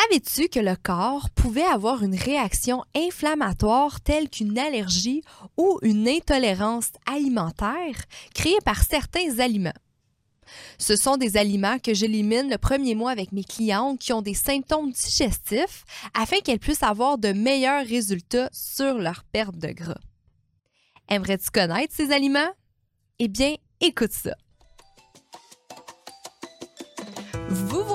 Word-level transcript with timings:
Savais-tu 0.00 0.48
que 0.48 0.60
le 0.60 0.76
corps 0.76 1.28
pouvait 1.30 1.64
avoir 1.64 2.04
une 2.04 2.14
réaction 2.14 2.84
inflammatoire 2.94 4.00
telle 4.00 4.30
qu'une 4.30 4.56
allergie 4.56 5.22
ou 5.56 5.80
une 5.82 6.06
intolérance 6.06 6.90
alimentaire 7.04 7.96
créée 8.32 8.60
par 8.64 8.84
certains 8.84 9.40
aliments? 9.40 9.72
Ce 10.78 10.94
sont 10.94 11.16
des 11.16 11.36
aliments 11.36 11.80
que 11.80 11.94
j'élimine 11.94 12.48
le 12.48 12.58
premier 12.58 12.94
mois 12.94 13.10
avec 13.10 13.32
mes 13.32 13.42
clientes 13.42 13.98
qui 13.98 14.12
ont 14.12 14.22
des 14.22 14.34
symptômes 14.34 14.92
digestifs 14.92 15.84
afin 16.14 16.38
qu'elles 16.44 16.60
puissent 16.60 16.84
avoir 16.84 17.18
de 17.18 17.32
meilleurs 17.32 17.84
résultats 17.84 18.50
sur 18.52 18.98
leur 18.98 19.24
perte 19.24 19.58
de 19.58 19.72
gras. 19.72 20.00
Aimerais-tu 21.08 21.50
connaître 21.50 21.92
ces 21.92 22.12
aliments? 22.12 22.52
Eh 23.18 23.26
bien, 23.26 23.56
écoute 23.80 24.12
ça. 24.12 24.36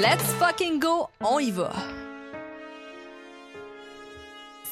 Let's 0.00 0.22
fucking 0.38 0.78
go, 0.78 1.08
on 1.20 1.40
y 1.40 1.50
va! 1.50 1.72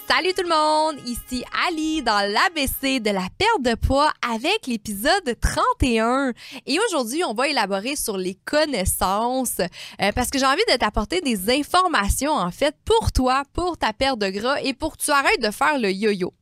Salut 0.07 0.33
tout 0.35 0.45
le 0.45 0.49
monde, 0.49 1.05
ici 1.05 1.43
Ali 1.67 2.01
dans 2.01 2.31
l'ABC 2.33 3.01
de 3.01 3.11
la 3.11 3.27
perte 3.37 3.63
de 3.63 3.75
poids 3.75 4.13
avec 4.23 4.69
l'épisode 4.69 5.35
31. 5.41 6.33
Et 6.67 6.79
aujourd'hui, 6.79 7.25
on 7.25 7.35
va 7.35 7.49
élaborer 7.49 7.97
sur 7.97 8.17
les 8.17 8.37
connaissances 8.45 9.59
euh, 9.59 10.13
parce 10.15 10.31
que 10.31 10.39
j'ai 10.39 10.47
envie 10.47 10.63
de 10.71 10.77
t'apporter 10.77 11.21
des 11.21 11.51
informations 11.51 12.35
en 12.35 12.53
fait 12.53 12.77
pour 12.85 13.11
toi, 13.11 13.43
pour 13.53 13.77
ta 13.79 13.93
perte 13.93 14.21
de 14.21 14.29
gras 14.29 14.61
et 14.63 14.75
pour 14.75 14.97
que 14.97 15.03
tu 15.03 15.11
arrêtes 15.11 15.43
de 15.43 15.51
faire 15.51 15.81
le 15.81 15.91
yo-yo. 15.91 16.33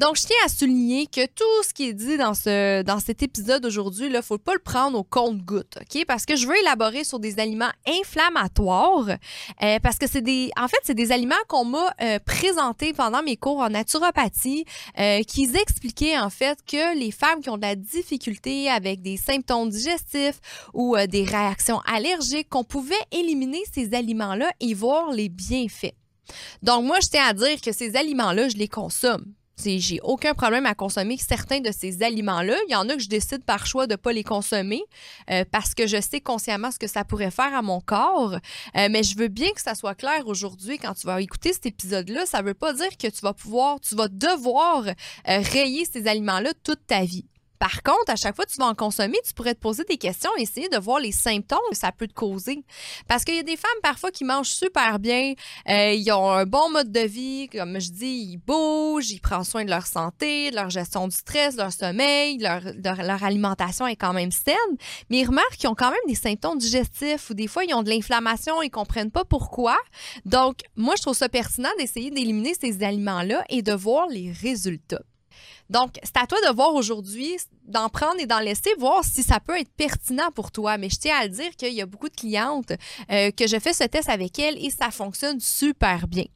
Donc, 0.00 0.16
je 0.16 0.22
tiens 0.22 0.36
à 0.46 0.48
souligner 0.48 1.06
que 1.06 1.26
tout 1.26 1.62
ce 1.62 1.74
qui 1.74 1.86
est 1.86 1.92
dit 1.92 2.16
dans, 2.16 2.32
ce, 2.32 2.80
dans 2.80 3.00
cet 3.00 3.22
épisode 3.22 3.66
aujourd'hui, 3.66 4.06
il 4.06 4.12
ne 4.12 4.22
faut 4.22 4.38
pas 4.38 4.54
le 4.54 4.58
prendre 4.58 4.96
au 4.98 5.02
compte-goutte, 5.02 5.76
OK? 5.78 6.06
Parce 6.06 6.24
que 6.24 6.36
je 6.36 6.46
veux 6.46 6.58
élaborer 6.58 7.04
sur 7.04 7.20
des 7.20 7.38
aliments 7.38 7.68
inflammatoires, 7.86 9.10
euh, 9.62 9.78
parce 9.82 9.98
que 9.98 10.06
c'est 10.06 10.22
des, 10.22 10.52
en 10.58 10.68
fait, 10.68 10.78
c'est 10.84 10.94
des 10.94 11.12
aliments 11.12 11.34
qu'on 11.48 11.66
m'a 11.66 11.94
euh, 12.00 12.18
présentés 12.24 12.94
pendant 12.94 13.22
mes 13.22 13.36
cours 13.36 13.58
en 13.58 13.68
naturopathie, 13.68 14.64
euh, 14.98 15.22
qui 15.24 15.50
expliquaient 15.54 16.18
en 16.18 16.30
fait 16.30 16.60
que 16.66 16.98
les 16.98 17.10
femmes 17.10 17.42
qui 17.42 17.50
ont 17.50 17.58
de 17.58 17.66
la 17.66 17.76
difficulté 17.76 18.70
avec 18.70 19.02
des 19.02 19.18
symptômes 19.18 19.68
digestifs 19.68 20.40
ou 20.72 20.96
des 21.10 21.24
réactions 21.24 21.80
allergiques, 21.80 22.48
qu'on 22.48 22.64
pouvait 22.64 22.94
éliminer 23.12 23.60
ces 23.70 23.92
aliments-là 23.92 24.50
et 24.60 24.72
voir 24.72 25.10
les 25.10 25.28
bienfaits. 25.28 25.92
Donc, 26.62 26.86
moi, 26.86 27.00
je 27.02 27.08
tiens 27.10 27.26
à 27.26 27.34
dire 27.34 27.60
que 27.60 27.72
ces 27.72 27.96
aliments-là, 27.96 28.48
je 28.48 28.56
les 28.56 28.68
consomme 28.68 29.34
j'ai 29.64 30.00
aucun 30.02 30.34
problème 30.34 30.66
à 30.66 30.74
consommer 30.74 31.16
certains 31.18 31.60
de 31.60 31.70
ces 31.72 32.02
aliments-là. 32.02 32.56
Il 32.68 32.72
y 32.72 32.76
en 32.76 32.88
a 32.88 32.94
que 32.94 33.02
je 33.02 33.08
décide 33.08 33.44
par 33.44 33.66
choix 33.66 33.86
de 33.86 33.92
ne 33.92 33.96
pas 33.96 34.12
les 34.12 34.24
consommer 34.24 34.82
euh, 35.30 35.44
parce 35.50 35.74
que 35.74 35.86
je 35.86 36.00
sais 36.00 36.20
consciemment 36.20 36.70
ce 36.70 36.78
que 36.78 36.86
ça 36.86 37.04
pourrait 37.04 37.30
faire 37.30 37.54
à 37.54 37.62
mon 37.62 37.80
corps. 37.80 38.34
Euh, 38.76 38.88
mais 38.90 39.02
je 39.02 39.16
veux 39.16 39.28
bien 39.28 39.50
que 39.50 39.60
ça 39.60 39.74
soit 39.74 39.94
clair 39.94 40.26
aujourd'hui 40.26 40.78
quand 40.78 40.94
tu 40.94 41.06
vas 41.06 41.20
écouter 41.20 41.52
cet 41.52 41.66
épisode-là. 41.66 42.26
Ça 42.26 42.42
ne 42.42 42.46
veut 42.46 42.54
pas 42.54 42.72
dire 42.72 42.96
que 42.96 43.08
tu 43.08 43.20
vas 43.22 43.34
pouvoir, 43.34 43.80
tu 43.80 43.94
vas 43.94 44.08
devoir 44.08 44.86
euh, 44.86 44.92
rayer 45.26 45.84
ces 45.84 46.06
aliments-là 46.06 46.52
toute 46.64 46.86
ta 46.86 47.04
vie. 47.04 47.26
Par 47.60 47.82
contre, 47.82 48.08
à 48.10 48.16
chaque 48.16 48.34
fois 48.34 48.46
que 48.46 48.50
tu 48.50 48.56
vas 48.56 48.68
en 48.68 48.74
consommer, 48.74 49.18
tu 49.22 49.34
pourrais 49.34 49.54
te 49.54 49.60
poser 49.60 49.84
des 49.84 49.98
questions 49.98 50.30
et 50.38 50.42
essayer 50.42 50.70
de 50.70 50.78
voir 50.78 50.98
les 50.98 51.12
symptômes 51.12 51.58
que 51.70 51.76
ça 51.76 51.92
peut 51.92 52.08
te 52.08 52.14
causer. 52.14 52.64
Parce 53.06 53.22
qu'il 53.22 53.36
y 53.36 53.38
a 53.38 53.42
des 53.42 53.58
femmes 53.58 53.70
parfois 53.82 54.10
qui 54.10 54.24
mangent 54.24 54.48
super 54.48 54.98
bien, 54.98 55.34
euh, 55.68 55.92
ils 55.92 56.10
ont 56.10 56.30
un 56.30 56.46
bon 56.46 56.70
mode 56.70 56.90
de 56.90 57.00
vie, 57.00 57.50
comme 57.52 57.78
je 57.78 57.90
dis, 57.90 58.30
ils 58.32 58.38
bougent, 58.38 59.10
ils 59.10 59.20
prennent 59.20 59.44
soin 59.44 59.66
de 59.66 59.68
leur 59.68 59.86
santé, 59.86 60.50
de 60.50 60.56
leur 60.56 60.70
gestion 60.70 61.06
du 61.06 61.14
stress, 61.14 61.56
de 61.56 61.60
leur 61.60 61.72
sommeil, 61.72 62.38
leur, 62.38 62.62
leur, 62.82 63.22
alimentation 63.22 63.86
est 63.86 63.96
quand 63.96 64.14
même 64.14 64.30
saine, 64.30 64.56
mais 65.10 65.18
ils 65.18 65.26
remarquent 65.26 65.58
qu'ils 65.58 65.68
ont 65.68 65.74
quand 65.74 65.90
même 65.90 66.00
des 66.08 66.14
symptômes 66.14 66.56
digestifs 66.56 67.28
ou 67.28 67.34
des 67.34 67.46
fois 67.46 67.64
ils 67.64 67.74
ont 67.74 67.82
de 67.82 67.90
l'inflammation, 67.90 68.62
ils 68.62 68.70
comprennent 68.70 69.10
pas 69.10 69.26
pourquoi. 69.26 69.76
Donc, 70.24 70.60
moi, 70.76 70.94
je 70.96 71.02
trouve 71.02 71.16
ça 71.16 71.28
pertinent 71.28 71.68
d'essayer 71.78 72.10
d'éliminer 72.10 72.54
ces 72.58 72.82
aliments-là 72.82 73.44
et 73.50 73.60
de 73.60 73.74
voir 73.74 74.06
les 74.08 74.32
résultats. 74.32 75.02
Donc, 75.70 75.98
c'est 76.02 76.16
à 76.16 76.26
toi 76.26 76.38
de 76.46 76.52
voir 76.54 76.74
aujourd'hui, 76.74 77.36
d'en 77.70 77.88
prendre 77.88 78.20
et 78.20 78.26
d'en 78.26 78.40
laisser, 78.40 78.70
voir 78.78 79.04
si 79.04 79.22
ça 79.22 79.40
peut 79.40 79.58
être 79.58 79.70
pertinent 79.76 80.30
pour 80.34 80.50
toi. 80.50 80.78
Mais 80.78 80.90
je 80.90 80.98
tiens 80.98 81.16
à 81.18 81.24
le 81.24 81.30
dire 81.30 81.50
qu'il 81.56 81.72
y 81.72 81.80
a 81.80 81.86
beaucoup 81.86 82.08
de 82.08 82.16
clientes 82.16 82.72
euh, 83.10 83.30
que 83.30 83.46
je 83.46 83.58
fais 83.58 83.72
ce 83.72 83.84
test 83.84 84.08
avec 84.08 84.38
elles 84.38 84.62
et 84.62 84.70
ça 84.70 84.90
fonctionne 84.90 85.40
super 85.40 86.06
bien. 86.06 86.26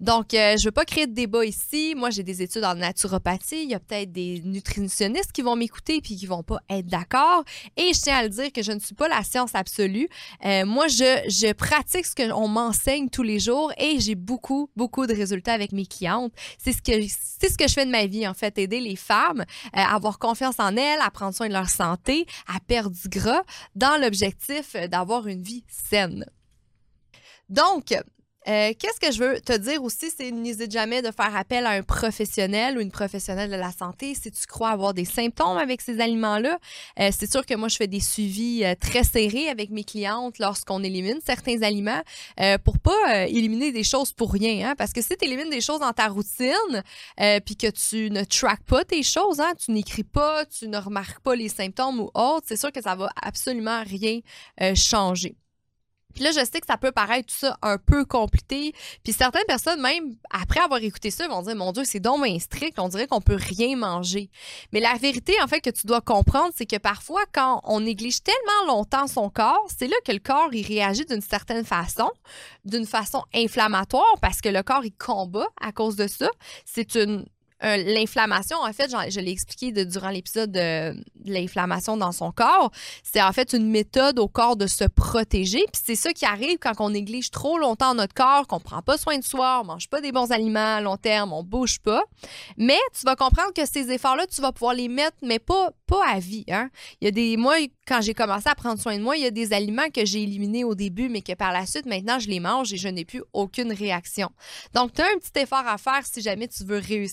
Donc, 0.00 0.34
euh, 0.34 0.56
je 0.56 0.62
ne 0.62 0.64
veux 0.66 0.72
pas 0.72 0.84
créer 0.84 1.06
de 1.06 1.14
débat 1.14 1.44
ici. 1.44 1.94
Moi, 1.96 2.10
j'ai 2.10 2.22
des 2.22 2.42
études 2.42 2.64
en 2.64 2.74
naturopathie. 2.74 3.62
Il 3.62 3.70
y 3.70 3.74
a 3.74 3.80
peut-être 3.80 4.12
des 4.12 4.42
nutritionnistes 4.44 5.32
qui 5.32 5.42
vont 5.42 5.56
m'écouter 5.56 6.00
puis 6.00 6.16
qui 6.16 6.26
vont 6.26 6.42
pas 6.42 6.60
être 6.68 6.86
d'accord. 6.86 7.44
Et 7.76 7.92
je 7.94 8.00
tiens 8.00 8.18
à 8.18 8.22
le 8.22 8.28
dire 8.28 8.52
que 8.52 8.62
je 8.62 8.72
ne 8.72 8.80
suis 8.80 8.94
pas 8.94 9.08
la 9.08 9.22
science 9.22 9.54
absolue. 9.54 10.08
Euh, 10.44 10.64
moi, 10.66 10.88
je, 10.88 11.22
je 11.28 11.52
pratique 11.52 12.06
ce 12.06 12.14
qu'on 12.14 12.48
m'enseigne 12.48 13.08
tous 13.08 13.22
les 13.22 13.38
jours 13.38 13.72
et 13.78 14.00
j'ai 14.00 14.14
beaucoup, 14.14 14.70
beaucoup 14.76 15.06
de 15.06 15.14
résultats 15.14 15.52
avec 15.52 15.72
mes 15.72 15.86
clientes. 15.86 16.32
C'est 16.58 16.72
ce 16.72 16.80
c'est 17.40 17.48
ce 17.48 17.56
que 17.56 17.68
je 17.68 17.72
fais 17.72 17.86
de 17.86 17.90
ma 17.90 18.06
vie, 18.06 18.26
en 18.26 18.34
fait, 18.34 18.58
aider 18.58 18.80
les 18.80 18.96
femmes 18.96 19.44
à 19.72 19.94
avoir 19.94 20.18
confiance 20.18 20.56
en 20.58 20.76
elles, 20.76 20.79
à 21.00 21.10
prendre 21.10 21.34
soin 21.34 21.48
de 21.48 21.52
leur 21.52 21.68
santé, 21.68 22.26
à 22.46 22.60
perdre 22.60 22.96
du 22.96 23.08
gras, 23.08 23.42
dans 23.74 24.00
l'objectif 24.00 24.74
d'avoir 24.74 25.26
une 25.26 25.42
vie 25.42 25.64
saine. 25.68 26.26
Donc, 27.48 27.94
euh, 28.48 28.72
qu'est-ce 28.78 28.98
que 28.98 29.12
je 29.12 29.22
veux 29.22 29.40
te 29.40 29.56
dire 29.56 29.82
aussi, 29.82 30.10
c'est 30.16 30.30
n'hésite 30.30 30.72
jamais 30.72 31.02
de 31.02 31.10
faire 31.10 31.36
appel 31.36 31.66
à 31.66 31.70
un 31.70 31.82
professionnel 31.82 32.78
ou 32.78 32.80
une 32.80 32.90
professionnelle 32.90 33.50
de 33.50 33.56
la 33.56 33.70
santé 33.70 34.14
si 34.14 34.30
tu 34.30 34.46
crois 34.46 34.70
avoir 34.70 34.94
des 34.94 35.04
symptômes 35.04 35.58
avec 35.58 35.82
ces 35.82 36.00
aliments-là. 36.00 36.58
Euh, 36.98 37.10
c'est 37.16 37.30
sûr 37.30 37.44
que 37.44 37.54
moi, 37.54 37.68
je 37.68 37.76
fais 37.76 37.86
des 37.86 38.00
suivis 38.00 38.64
euh, 38.64 38.74
très 38.80 39.04
serrés 39.04 39.48
avec 39.48 39.70
mes 39.70 39.84
clientes 39.84 40.38
lorsqu'on 40.38 40.82
élimine 40.82 41.18
certains 41.24 41.62
aliments 41.62 42.00
pour 42.64 42.78
pas 42.78 43.26
éliminer 43.26 43.72
des 43.72 43.84
choses 43.84 44.12
pour 44.12 44.32
rien. 44.32 44.70
Hein, 44.70 44.74
parce 44.76 44.92
que 44.92 45.02
si 45.02 45.16
tu 45.16 45.26
élimines 45.26 45.50
des 45.50 45.60
choses 45.60 45.80
dans 45.80 45.92
ta 45.92 46.08
routine 46.08 46.82
puis 47.44 47.56
que 47.56 47.70
tu 47.70 48.10
ne 48.10 48.24
traques 48.24 48.64
pas 48.64 48.84
tes 48.84 49.02
choses, 49.02 49.40
hein, 49.40 49.52
tu 49.58 49.72
n'écris 49.72 50.04
pas, 50.04 50.44
tu 50.46 50.68
ne 50.68 50.78
remarques 50.78 51.20
pas 51.20 51.34
les 51.34 51.48
symptômes 51.48 52.00
ou 52.00 52.10
autres, 52.14 52.46
c'est 52.48 52.56
sûr 52.56 52.72
que 52.72 52.80
ça 52.80 52.94
va 52.94 53.10
absolument 53.22 53.82
rien 53.84 54.20
changer. 54.74 55.36
Puis 56.14 56.24
là, 56.24 56.30
je 56.30 56.44
sais 56.44 56.60
que 56.60 56.66
ça 56.66 56.76
peut 56.76 56.92
paraître 56.92 57.32
ça 57.32 57.56
un 57.62 57.78
peu 57.78 58.04
compliqué. 58.04 58.72
Puis 59.02 59.12
certaines 59.12 59.44
personnes, 59.46 59.80
même 59.80 60.16
après 60.30 60.60
avoir 60.60 60.82
écouté 60.82 61.10
ça, 61.10 61.28
vont 61.28 61.42
dire 61.42 61.56
Mon 61.56 61.72
Dieu, 61.72 61.84
c'est 61.84 62.00
donc 62.00 62.20
strict, 62.40 62.78
on 62.78 62.88
dirait 62.88 63.06
qu'on 63.06 63.20
peut 63.20 63.38
rien 63.38 63.76
manger. 63.76 64.30
Mais 64.72 64.80
la 64.80 64.94
vérité, 64.94 65.34
en 65.42 65.46
fait, 65.46 65.60
que 65.60 65.70
tu 65.70 65.86
dois 65.86 66.00
comprendre, 66.00 66.50
c'est 66.54 66.66
que 66.66 66.76
parfois, 66.76 67.22
quand 67.32 67.60
on 67.64 67.80
néglige 67.80 68.22
tellement 68.22 68.74
longtemps 68.74 69.06
son 69.06 69.30
corps, 69.30 69.66
c'est 69.76 69.88
là 69.88 69.96
que 70.04 70.12
le 70.12 70.18
corps, 70.18 70.52
il 70.52 70.66
réagit 70.66 71.04
d'une 71.04 71.20
certaine 71.20 71.64
façon, 71.64 72.10
d'une 72.64 72.86
façon 72.86 73.22
inflammatoire, 73.34 74.18
parce 74.20 74.40
que 74.40 74.48
le 74.48 74.62
corps, 74.62 74.84
il 74.84 74.92
combat 74.92 75.46
à 75.60 75.72
cause 75.72 75.96
de 75.96 76.06
ça. 76.06 76.28
C'est 76.64 76.94
une 76.94 77.24
euh, 77.62 77.76
l'inflammation, 77.76 78.56
en 78.58 78.72
fait, 78.72 78.90
je 79.10 79.20
l'ai 79.20 79.32
expliqué 79.32 79.70
durant 79.84 80.08
l'épisode 80.08 80.50
de, 80.50 80.94
l'inflammation 81.24 81.96
dans 81.96 82.12
son 82.12 82.32
corps, 82.32 82.70
c'est 83.02 83.22
en 83.22 83.32
fait 83.32 83.52
une 83.52 83.70
méthode 83.70 84.18
au 84.18 84.28
corps 84.28 84.56
de 84.56 84.66
se 84.66 84.84
protéger. 84.84 85.64
Puis 85.72 85.82
c'est 85.84 85.94
ça 85.94 86.12
qui 86.12 86.24
arrive 86.24 86.58
quand 86.58 86.72
on 86.80 86.90
néglige 86.90 87.30
trop 87.30 87.58
longtemps 87.58 87.94
notre 87.94 88.14
corps, 88.14 88.46
qu'on 88.46 88.60
prend 88.60 88.82
pas 88.82 88.98
soin 88.98 89.18
de 89.18 89.24
soi, 89.24 89.60
on 89.62 89.66
mange 89.66 89.88
pas 89.88 90.00
des 90.00 90.12
bons 90.12 90.30
aliments 90.32 90.76
à 90.76 90.80
long 90.80 90.96
terme, 90.96 91.32
on 91.32 91.42
bouge 91.42 91.78
pas. 91.80 92.02
Mais 92.56 92.78
tu 92.98 93.04
vas 93.04 93.16
comprendre 93.16 93.52
que 93.54 93.66
ces 93.66 93.90
efforts-là, 93.90 94.26
tu 94.26 94.40
vas 94.40 94.52
pouvoir 94.52 94.74
les 94.74 94.88
mettre, 94.88 95.16
mais 95.22 95.38
pas, 95.38 95.70
pas 95.86 96.04
à 96.06 96.18
vie. 96.18 96.44
Hein? 96.48 96.70
Il 97.00 97.06
y 97.06 97.08
a 97.08 97.10
des, 97.10 97.36
moi, 97.36 97.56
quand 97.86 98.00
j'ai 98.00 98.14
commencé 98.14 98.48
à 98.48 98.54
prendre 98.54 98.80
soin 98.80 98.96
de 98.96 99.02
moi, 99.02 99.16
il 99.16 99.22
y 99.22 99.26
a 99.26 99.30
des 99.30 99.52
aliments 99.52 99.90
que 99.92 100.04
j'ai 100.04 100.22
éliminés 100.22 100.64
au 100.64 100.74
début, 100.74 101.08
mais 101.08 101.22
que 101.22 101.34
par 101.34 101.52
la 101.52 101.66
suite, 101.66 101.86
maintenant, 101.86 102.18
je 102.18 102.28
les 102.28 102.40
mange 102.40 102.72
et 102.72 102.76
je 102.76 102.88
n'ai 102.88 103.04
plus 103.04 103.22
aucune 103.32 103.72
réaction. 103.72 104.30
Donc, 104.74 104.94
tu 104.94 105.02
as 105.02 105.06
un 105.06 105.18
petit 105.18 105.42
effort 105.42 105.66
à 105.66 105.78
faire 105.78 106.04
si 106.04 106.20
jamais 106.20 106.48
tu 106.48 106.64
veux 106.64 106.78
réussir 106.78 107.10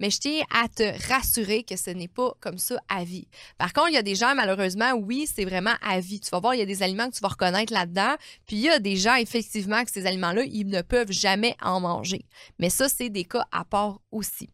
mais 0.00 0.10
je 0.10 0.18
tiens 0.18 0.42
à 0.50 0.68
te 0.68 1.08
rassurer 1.08 1.62
que 1.62 1.76
ce 1.76 1.90
n'est 1.90 2.08
pas 2.08 2.34
comme 2.40 2.58
ça 2.58 2.76
à 2.88 3.04
vie. 3.04 3.28
Par 3.58 3.72
contre, 3.72 3.90
il 3.90 3.94
y 3.94 3.98
a 3.98 4.02
des 4.02 4.14
gens, 4.14 4.34
malheureusement, 4.34 4.92
oui, 4.92 5.26
c'est 5.32 5.44
vraiment 5.44 5.74
à 5.82 6.00
vie. 6.00 6.20
Tu 6.20 6.30
vas 6.30 6.40
voir, 6.40 6.54
il 6.54 6.58
y 6.58 6.62
a 6.62 6.66
des 6.66 6.82
aliments 6.82 7.08
que 7.08 7.14
tu 7.14 7.20
vas 7.20 7.28
reconnaître 7.28 7.72
là-dedans, 7.72 8.14
puis 8.46 8.56
il 8.56 8.62
y 8.62 8.70
a 8.70 8.78
des 8.78 8.96
gens, 8.96 9.14
effectivement, 9.16 9.84
que 9.84 9.90
ces 9.90 10.06
aliments-là, 10.06 10.44
ils 10.44 10.66
ne 10.66 10.82
peuvent 10.82 11.12
jamais 11.12 11.56
en 11.62 11.80
manger. 11.80 12.24
Mais 12.58 12.70
ça, 12.70 12.88
c'est 12.88 13.10
des 13.10 13.24
cas 13.24 13.46
à 13.52 13.64
part 13.64 14.00
aussi. 14.10 14.50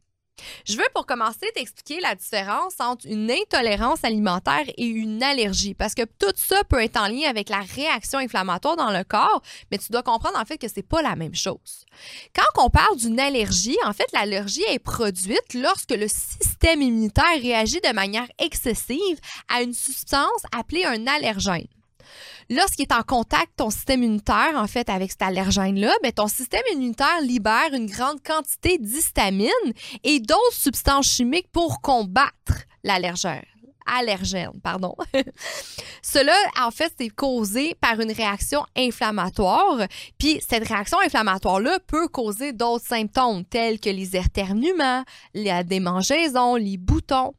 Je 0.64 0.76
veux 0.76 0.88
pour 0.94 1.06
commencer 1.06 1.46
t'expliquer 1.54 2.00
la 2.00 2.14
différence 2.14 2.74
entre 2.80 3.06
une 3.06 3.30
intolérance 3.30 4.04
alimentaire 4.04 4.64
et 4.76 4.84
une 4.84 5.22
allergie 5.22 5.74
parce 5.74 5.94
que 5.94 6.02
tout 6.02 6.32
ça 6.36 6.62
peut 6.64 6.82
être 6.82 6.96
en 6.96 7.08
lien 7.08 7.28
avec 7.28 7.48
la 7.48 7.60
réaction 7.60 8.18
inflammatoire 8.18 8.76
dans 8.76 8.90
le 8.90 9.04
corps, 9.04 9.42
mais 9.70 9.78
tu 9.78 9.92
dois 9.92 10.02
comprendre 10.02 10.38
en 10.38 10.44
fait 10.44 10.58
que 10.58 10.68
c'est 10.68 10.82
pas 10.86 11.02
la 11.02 11.16
même 11.16 11.34
chose. 11.34 11.86
Quand 12.34 12.64
on 12.64 12.70
parle 12.70 12.96
d'une 12.96 13.20
allergie, 13.20 13.76
en 13.84 13.92
fait 13.92 14.10
l'allergie 14.12 14.64
est 14.68 14.78
produite 14.78 15.54
lorsque 15.54 15.92
le 15.92 16.08
système 16.08 16.82
immunitaire 16.82 17.40
réagit 17.40 17.80
de 17.80 17.92
manière 17.92 18.28
excessive 18.38 19.18
à 19.48 19.62
une 19.62 19.74
substance 19.74 20.42
appelée 20.52 20.84
un 20.84 21.06
allergène. 21.06 21.66
Lorsqu'il 22.52 22.82
est 22.82 22.92
en 22.92 23.02
contact 23.02 23.52
ton 23.56 23.70
système 23.70 24.02
immunitaire, 24.02 24.54
en 24.56 24.66
fait, 24.66 24.90
avec 24.90 25.12
cet 25.12 25.22
allergène-là, 25.22 25.92
ben, 26.02 26.10
ton 26.10 26.26
système 26.26 26.64
immunitaire 26.72 27.20
libère 27.22 27.72
une 27.72 27.86
grande 27.86 28.20
quantité 28.24 28.76
d'histamine 28.76 29.48
et 30.02 30.18
d'autres 30.18 30.52
substances 30.52 31.06
chimiques 31.06 31.48
pour 31.52 31.80
combattre 31.80 32.64
l'allergène 32.82 33.44
allergène, 33.98 34.52
pardon. 34.62 34.94
Cela, 36.02 36.34
en 36.60 36.70
fait, 36.70 36.92
c'est 36.98 37.08
causé 37.08 37.74
par 37.80 38.00
une 38.00 38.12
réaction 38.12 38.64
inflammatoire. 38.76 39.86
Puis 40.18 40.40
cette 40.46 40.66
réaction 40.66 40.98
inflammatoire-là 41.04 41.78
peut 41.86 42.08
causer 42.08 42.52
d'autres 42.52 42.86
symptômes 42.86 43.44
tels 43.44 43.80
que 43.80 43.90
les 43.90 44.16
éternuements, 44.16 45.04
la 45.34 45.62
démangeaison, 45.64 46.56
les 46.56 46.76
boutons. 46.76 47.34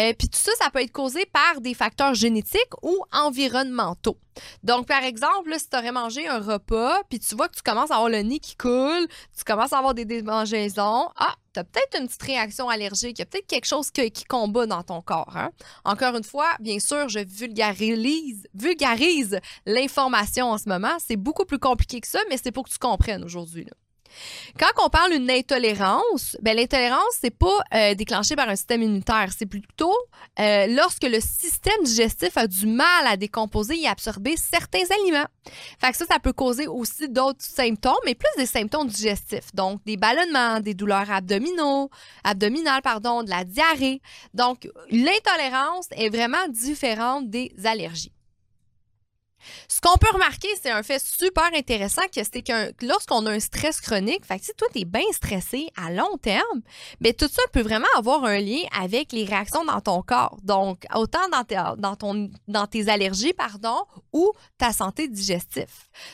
Euh, 0.00 0.12
puis 0.18 0.28
tout 0.28 0.38
ça, 0.38 0.52
ça 0.58 0.70
peut 0.70 0.82
être 0.82 0.92
causé 0.92 1.26
par 1.26 1.60
des 1.60 1.74
facteurs 1.74 2.14
génétiques 2.14 2.60
ou 2.82 2.96
environnementaux. 3.12 4.18
Donc, 4.62 4.86
par 4.86 5.02
exemple, 5.02 5.54
si 5.58 5.68
tu 5.68 5.76
aurais 5.76 5.92
mangé 5.92 6.28
un 6.28 6.40
repas, 6.40 7.02
puis 7.08 7.18
tu 7.18 7.34
vois 7.34 7.48
que 7.48 7.56
tu 7.56 7.62
commences 7.62 7.90
à 7.90 7.94
avoir 7.94 8.10
le 8.10 8.22
nez 8.22 8.38
qui 8.38 8.56
coule, 8.56 9.06
tu 9.36 9.44
commences 9.44 9.72
à 9.72 9.78
avoir 9.78 9.94
des 9.94 10.04
démangeaisons, 10.04 11.08
ah, 11.16 11.34
tu 11.56 11.60
as 11.60 11.64
peut-être 11.64 11.98
une 11.98 12.06
petite 12.06 12.22
réaction 12.22 12.68
allergique, 12.68 13.18
il 13.18 13.20
y 13.20 13.22
a 13.22 13.26
peut-être 13.26 13.46
quelque 13.46 13.66
chose 13.66 13.90
qui 13.90 14.24
combat 14.24 14.66
dans 14.66 14.82
ton 14.82 15.00
corps. 15.00 15.34
Hein. 15.34 15.50
Encore 15.84 16.14
une 16.14 16.24
fois, 16.24 16.50
bien 16.60 16.78
sûr, 16.78 17.08
je 17.08 17.20
vulgarise, 17.20 18.46
vulgarise 18.54 19.40
l'information 19.64 20.50
en 20.50 20.58
ce 20.58 20.68
moment. 20.68 20.96
C'est 20.98 21.16
beaucoup 21.16 21.46
plus 21.46 21.58
compliqué 21.58 22.00
que 22.00 22.08
ça, 22.08 22.18
mais 22.28 22.36
c'est 22.36 22.52
pour 22.52 22.64
que 22.64 22.70
tu 22.70 22.78
comprennes 22.78 23.24
aujourd'hui. 23.24 23.66
Quand 24.58 24.84
on 24.84 24.88
parle 24.88 25.12
d'une 25.12 25.30
intolérance, 25.30 26.36
ben, 26.42 26.56
l'intolérance, 26.56 27.18
c'est 27.20 27.36
pas 27.36 27.58
euh, 27.74 27.94
déclenché 27.94 28.36
par 28.36 28.48
un 28.48 28.56
système 28.56 28.82
immunitaire. 28.82 29.28
C'est 29.36 29.46
plutôt 29.46 29.94
euh, 30.38 30.66
lorsque 30.68 31.04
le 31.04 31.20
système 31.20 31.82
digestif 31.84 32.36
a 32.36 32.46
du 32.46 32.66
mal 32.66 33.06
à 33.06 33.16
décomposer 33.16 33.80
et 33.80 33.88
absorber 33.88 34.36
certains 34.36 34.84
aliments. 35.02 35.26
Ça, 35.80 35.92
ça 35.92 36.18
peut 36.18 36.32
causer 36.32 36.66
aussi 36.66 37.08
d'autres 37.08 37.42
symptômes, 37.42 37.94
mais 38.04 38.14
plus 38.14 38.30
des 38.36 38.46
symptômes 38.46 38.88
digestifs. 38.88 39.54
Donc, 39.54 39.80
des 39.84 39.96
ballonnements, 39.96 40.60
des 40.60 40.74
douleurs 40.74 41.10
abdominales, 41.10 41.88
de 42.24 43.30
la 43.30 43.44
diarrhée. 43.44 44.00
Donc, 44.34 44.68
l'intolérance 44.90 45.86
est 45.92 46.08
vraiment 46.08 46.48
différente 46.48 47.30
des 47.30 47.52
allergies. 47.64 48.12
Ce 49.68 49.80
qu'on 49.80 49.96
peut 49.98 50.10
remarquer, 50.12 50.48
c'est 50.60 50.70
un 50.70 50.82
fait 50.82 51.02
super 51.04 51.50
intéressant 51.54 52.02
c'est 52.12 52.42
que 52.42 52.86
lorsqu'on 52.86 53.26
a 53.26 53.32
un 53.32 53.40
stress 53.40 53.80
chronique, 53.80 54.24
fait 54.24 54.42
si 54.42 54.52
toi, 54.56 54.68
tu 54.72 54.80
es 54.80 54.84
bien 54.84 55.02
stressé 55.12 55.68
à 55.76 55.90
long 55.90 56.16
terme, 56.18 56.62
bien, 57.00 57.12
tout 57.12 57.28
ça 57.28 57.42
peut 57.52 57.60
vraiment 57.60 57.86
avoir 57.96 58.24
un 58.24 58.38
lien 58.38 58.62
avec 58.78 59.12
les 59.12 59.24
réactions 59.24 59.64
dans 59.64 59.80
ton 59.80 60.02
corps. 60.02 60.38
Donc, 60.42 60.84
autant 60.94 61.18
dans 61.28 62.66
tes 62.66 62.88
allergies, 62.88 63.32
pardon, 63.32 63.84
ou 64.12 64.32
ta 64.58 64.72
santé 64.72 65.08
digestive. 65.08 65.66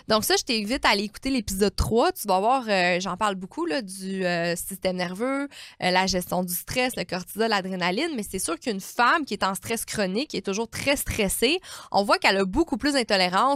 Donc, 0.09 0.25
ça, 0.25 0.35
je 0.37 0.43
t'invite 0.45 0.85
à 0.85 0.91
aller 0.91 1.05
écouter 1.05 1.31
l'épisode 1.31 1.75
3. 1.75 2.13
Tu 2.13 2.29
vas 2.29 2.41
voir, 2.41 2.65
euh, 2.69 2.99
j'en 3.01 3.17
parle 3.17 3.37
beaucoup, 3.37 3.67
là, 3.67 3.83
du 3.83 4.25
euh, 4.25 4.57
système 4.57 4.97
nerveux, 4.97 5.49
euh, 5.83 5.91
la 5.91 6.07
gestion 6.07 6.43
du 6.43 6.55
stress, 6.55 6.97
le 6.97 7.05
cortisol, 7.05 7.49
l'adrénaline, 7.49 8.11
mais 8.17 8.25
c'est 8.29 8.39
sûr 8.39 8.59
qu'une 8.59 8.81
femme 8.81 9.25
qui 9.25 9.35
est 9.35 9.45
en 9.45 9.55
stress 9.55 9.85
chronique, 9.85 10.31
qui 10.31 10.37
est 10.37 10.47
toujours 10.47 10.69
très 10.69 10.97
stressée, 10.97 11.61
on 11.91 12.03
voit 12.05 12.19
qu'elle 12.19 12.37
a 12.37 12.45
beaucoup 12.45 12.77
plus 12.77 12.93
d'intolérance 12.95 13.12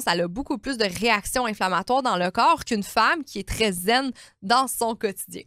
elle 0.06 0.20
a 0.20 0.28
beaucoup 0.28 0.58
plus 0.58 0.76
de 0.76 0.84
réactions 0.84 1.46
inflammatoires 1.46 2.02
dans 2.02 2.16
le 2.16 2.30
corps 2.30 2.64
qu'une 2.64 2.82
femme 2.82 3.24
qui 3.24 3.38
est 3.38 3.48
très 3.48 3.72
zen 3.72 4.12
dans 4.42 4.68
son 4.68 4.94
quotidien. 4.94 5.42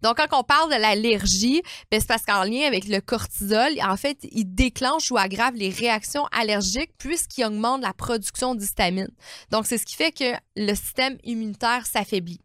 Donc, 0.00 0.18
quand 0.18 0.38
on 0.38 0.44
parle 0.44 0.70
de 0.70 0.80
l'allergie, 0.80 1.60
ben, 1.90 2.00
c'est 2.00 2.06
parce 2.06 2.24
qu'en 2.24 2.44
lien 2.44 2.66
avec 2.66 2.86
le 2.86 3.00
cortisol, 3.00 3.72
en 3.82 3.96
fait, 3.96 4.18
il 4.30 4.44
déclenche 4.44 5.10
ou 5.10 5.18
aggrave 5.18 5.54
les 5.54 5.70
réactions 5.70 6.24
allergiques 6.30 6.92
puisqu'il 6.98 7.44
augmente 7.44 7.82
la 7.82 7.92
production 7.92 8.54
d'histamine. 8.54 9.10
Donc, 9.50 9.66
c'est 9.66 9.78
ce 9.78 9.84
qui 9.84 9.96
fait 9.96 10.12
que 10.12 10.34
le 10.56 10.74
système 10.74 11.18
immunitaire 11.24 11.84
s'affaiblit. 11.86 12.40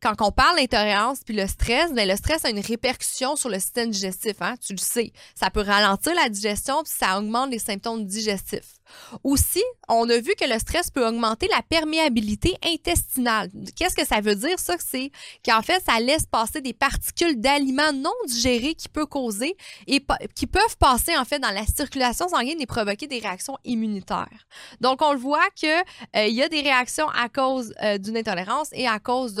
Quand 0.00 0.14
on 0.20 0.30
parle 0.30 0.56
d'intolérance 0.56 1.20
puis 1.24 1.34
le 1.34 1.46
stress, 1.46 1.92
bien, 1.92 2.06
le 2.06 2.16
stress 2.16 2.44
a 2.44 2.50
une 2.50 2.60
répercussion 2.60 3.36
sur 3.36 3.48
le 3.48 3.58
système 3.58 3.90
digestif, 3.90 4.36
hein, 4.40 4.54
tu 4.64 4.72
le 4.72 4.78
sais. 4.78 5.12
Ça 5.34 5.50
peut 5.50 5.62
ralentir 5.62 6.14
la 6.14 6.28
digestion 6.28 6.82
puis 6.82 6.92
ça 6.96 7.18
augmente 7.18 7.50
les 7.50 7.58
symptômes 7.58 8.04
digestifs. 8.06 8.75
Aussi, 9.22 9.62
on 9.88 10.08
a 10.08 10.18
vu 10.18 10.34
que 10.38 10.44
le 10.44 10.58
stress 10.58 10.90
peut 10.90 11.06
augmenter 11.06 11.48
la 11.48 11.62
perméabilité 11.62 12.54
intestinale. 12.64 13.50
Qu'est-ce 13.76 13.94
que 13.94 14.06
ça 14.06 14.20
veut 14.20 14.34
dire? 14.34 14.58
Ça, 14.58 14.76
c'est 14.78 15.10
qu'en 15.44 15.62
fait, 15.62 15.82
ça 15.84 16.00
laisse 16.00 16.26
passer 16.26 16.60
des 16.60 16.72
particules 16.72 17.40
d'aliments 17.40 17.92
non 17.92 18.14
digérés 18.26 18.74
qui 18.74 18.88
peuvent 18.88 19.06
causer 19.06 19.56
et 19.86 20.04
qui 20.34 20.46
peuvent 20.46 20.76
passer 20.78 21.16
en 21.16 21.24
fait 21.24 21.38
dans 21.38 21.50
la 21.50 21.66
circulation 21.66 22.28
sanguine 22.28 22.60
et 22.60 22.66
provoquer 22.66 23.06
des 23.06 23.18
réactions 23.18 23.56
immunitaires. 23.64 24.46
Donc, 24.80 25.02
on 25.02 25.12
le 25.12 25.18
voit 25.18 25.48
qu'il 25.54 25.68
euh, 26.16 26.26
y 26.26 26.42
a 26.42 26.48
des 26.48 26.60
réactions 26.60 27.08
à 27.08 27.28
cause 27.28 27.72
euh, 27.82 27.98
d'une 27.98 28.16
intolérance 28.16 28.68
et 28.72 28.86
à 28.86 28.98
cause 28.98 29.38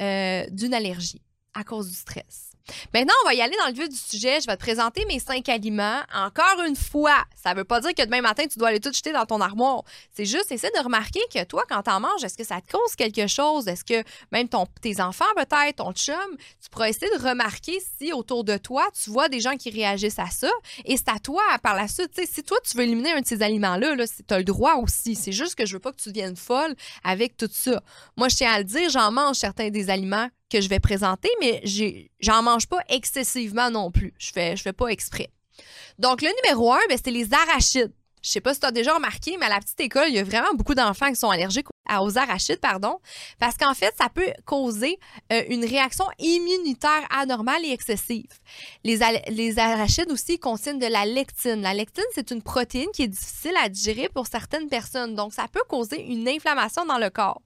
euh, 0.00 0.44
d'une 0.50 0.74
allergie, 0.74 1.22
à 1.54 1.64
cause 1.64 1.88
du 1.88 1.96
stress. 1.96 2.49
Maintenant, 2.94 3.14
on 3.24 3.28
va 3.28 3.34
y 3.34 3.42
aller 3.42 3.56
dans 3.60 3.68
le 3.68 3.74
vif 3.74 3.88
du 3.88 3.96
sujet. 3.96 4.40
Je 4.40 4.46
vais 4.46 4.56
te 4.56 4.62
présenter 4.62 5.04
mes 5.06 5.18
cinq 5.18 5.48
aliments. 5.48 6.00
Encore 6.14 6.62
une 6.66 6.76
fois, 6.76 7.24
ça 7.36 7.52
ne 7.52 7.58
veut 7.58 7.64
pas 7.64 7.80
dire 7.80 7.94
que 7.94 8.04
demain 8.04 8.20
matin, 8.20 8.44
tu 8.46 8.58
dois 8.58 8.68
aller 8.68 8.80
tout 8.80 8.92
jeter 8.92 9.12
dans 9.12 9.26
ton 9.26 9.40
armoire. 9.40 9.82
C'est 10.12 10.24
juste 10.24 10.52
essayer 10.52 10.72
de 10.76 10.82
remarquer 10.82 11.20
que 11.32 11.44
toi, 11.44 11.64
quand 11.68 11.82
tu 11.82 11.90
en 11.90 12.00
manges, 12.00 12.24
est-ce 12.24 12.36
que 12.36 12.44
ça 12.44 12.60
te 12.60 12.70
cause 12.70 12.94
quelque 12.96 13.26
chose? 13.26 13.68
Est-ce 13.68 13.84
que 13.84 14.02
même 14.32 14.48
tes 14.80 15.00
enfants, 15.00 15.24
peut-être, 15.36 15.76
ton 15.76 15.92
chum, 15.92 16.16
tu 16.62 16.68
pourrais 16.70 16.90
essayer 16.90 17.10
de 17.16 17.22
remarquer 17.22 17.78
si 17.98 18.12
autour 18.12 18.44
de 18.44 18.56
toi, 18.56 18.88
tu 19.02 19.10
vois 19.10 19.28
des 19.28 19.40
gens 19.40 19.56
qui 19.56 19.70
réagissent 19.70 20.18
à 20.18 20.30
ça. 20.30 20.50
Et 20.84 20.96
c'est 20.96 21.08
à 21.08 21.18
toi, 21.18 21.42
par 21.62 21.74
la 21.74 21.88
suite, 21.88 22.18
si 22.30 22.42
toi, 22.42 22.58
tu 22.68 22.76
veux 22.76 22.84
éliminer 22.84 23.12
un 23.12 23.20
de 23.20 23.26
ces 23.26 23.42
aliments-là, 23.42 23.94
-là, 23.96 24.22
tu 24.26 24.34
as 24.34 24.38
le 24.38 24.44
droit 24.44 24.74
aussi. 24.74 25.14
C'est 25.14 25.32
juste 25.32 25.54
que 25.54 25.66
je 25.66 25.74
veux 25.74 25.80
pas 25.80 25.92
que 25.92 26.00
tu 26.00 26.10
deviennes 26.10 26.36
folle 26.36 26.74
avec 27.04 27.36
tout 27.36 27.48
ça. 27.50 27.82
Moi, 28.16 28.28
je 28.28 28.36
tiens 28.36 28.52
à 28.52 28.58
le 28.58 28.64
dire, 28.64 28.90
j'en 28.90 29.10
mange 29.10 29.36
certains 29.36 29.70
des 29.70 29.90
aliments 29.90 30.28
que 30.50 30.60
je 30.60 30.68
vais 30.68 30.80
présenter, 30.80 31.30
mais 31.40 31.62
j'en 32.20 32.42
mange 32.42 32.66
pas 32.66 32.80
excessivement 32.88 33.70
non 33.70 33.90
plus. 33.90 34.12
Je 34.18 34.30
fais, 34.32 34.56
je 34.56 34.62
fais 34.62 34.72
pas 34.72 34.88
exprès. 34.88 35.28
Donc, 35.98 36.22
le 36.22 36.28
numéro 36.42 36.72
un, 36.72 36.80
ben, 36.88 36.98
c'est 37.02 37.10
les 37.10 37.32
arachides. 37.32 37.92
Je 38.22 38.28
sais 38.28 38.40
pas 38.40 38.52
si 38.52 38.60
tu 38.60 38.66
as 38.66 38.70
déjà 38.70 38.94
remarqué, 38.94 39.36
mais 39.38 39.46
à 39.46 39.50
la 39.50 39.60
petite 39.60 39.80
école, 39.80 40.08
il 40.08 40.14
y 40.14 40.18
a 40.18 40.24
vraiment 40.24 40.52
beaucoup 40.54 40.74
d'enfants 40.74 41.08
qui 41.08 41.16
sont 41.16 41.30
allergiques 41.30 41.66
aux 41.98 42.16
arachides, 42.18 42.60
pardon, 42.60 42.98
parce 43.38 43.56
qu'en 43.56 43.74
fait, 43.74 43.92
ça 43.98 44.08
peut 44.08 44.32
causer 44.44 44.98
euh, 45.32 45.42
une 45.48 45.64
réaction 45.64 46.04
immunitaire 46.18 47.06
anormale 47.10 47.64
et 47.64 47.72
excessive. 47.72 48.30
Les, 48.84 48.98
les 49.28 49.58
arachides 49.58 50.10
aussi 50.10 50.38
contiennent 50.38 50.78
de 50.78 50.86
la 50.86 51.04
lectine. 51.04 51.62
La 51.62 51.74
lectine, 51.74 52.04
c'est 52.14 52.30
une 52.30 52.42
protéine 52.42 52.90
qui 52.94 53.02
est 53.02 53.08
difficile 53.08 53.54
à 53.62 53.68
digérer 53.68 54.08
pour 54.08 54.26
certaines 54.26 54.68
personnes, 54.68 55.14
donc 55.14 55.34
ça 55.34 55.46
peut 55.52 55.62
causer 55.68 56.00
une 56.02 56.28
inflammation 56.28 56.84
dans 56.84 56.98
le 56.98 57.10
corps. 57.10 57.42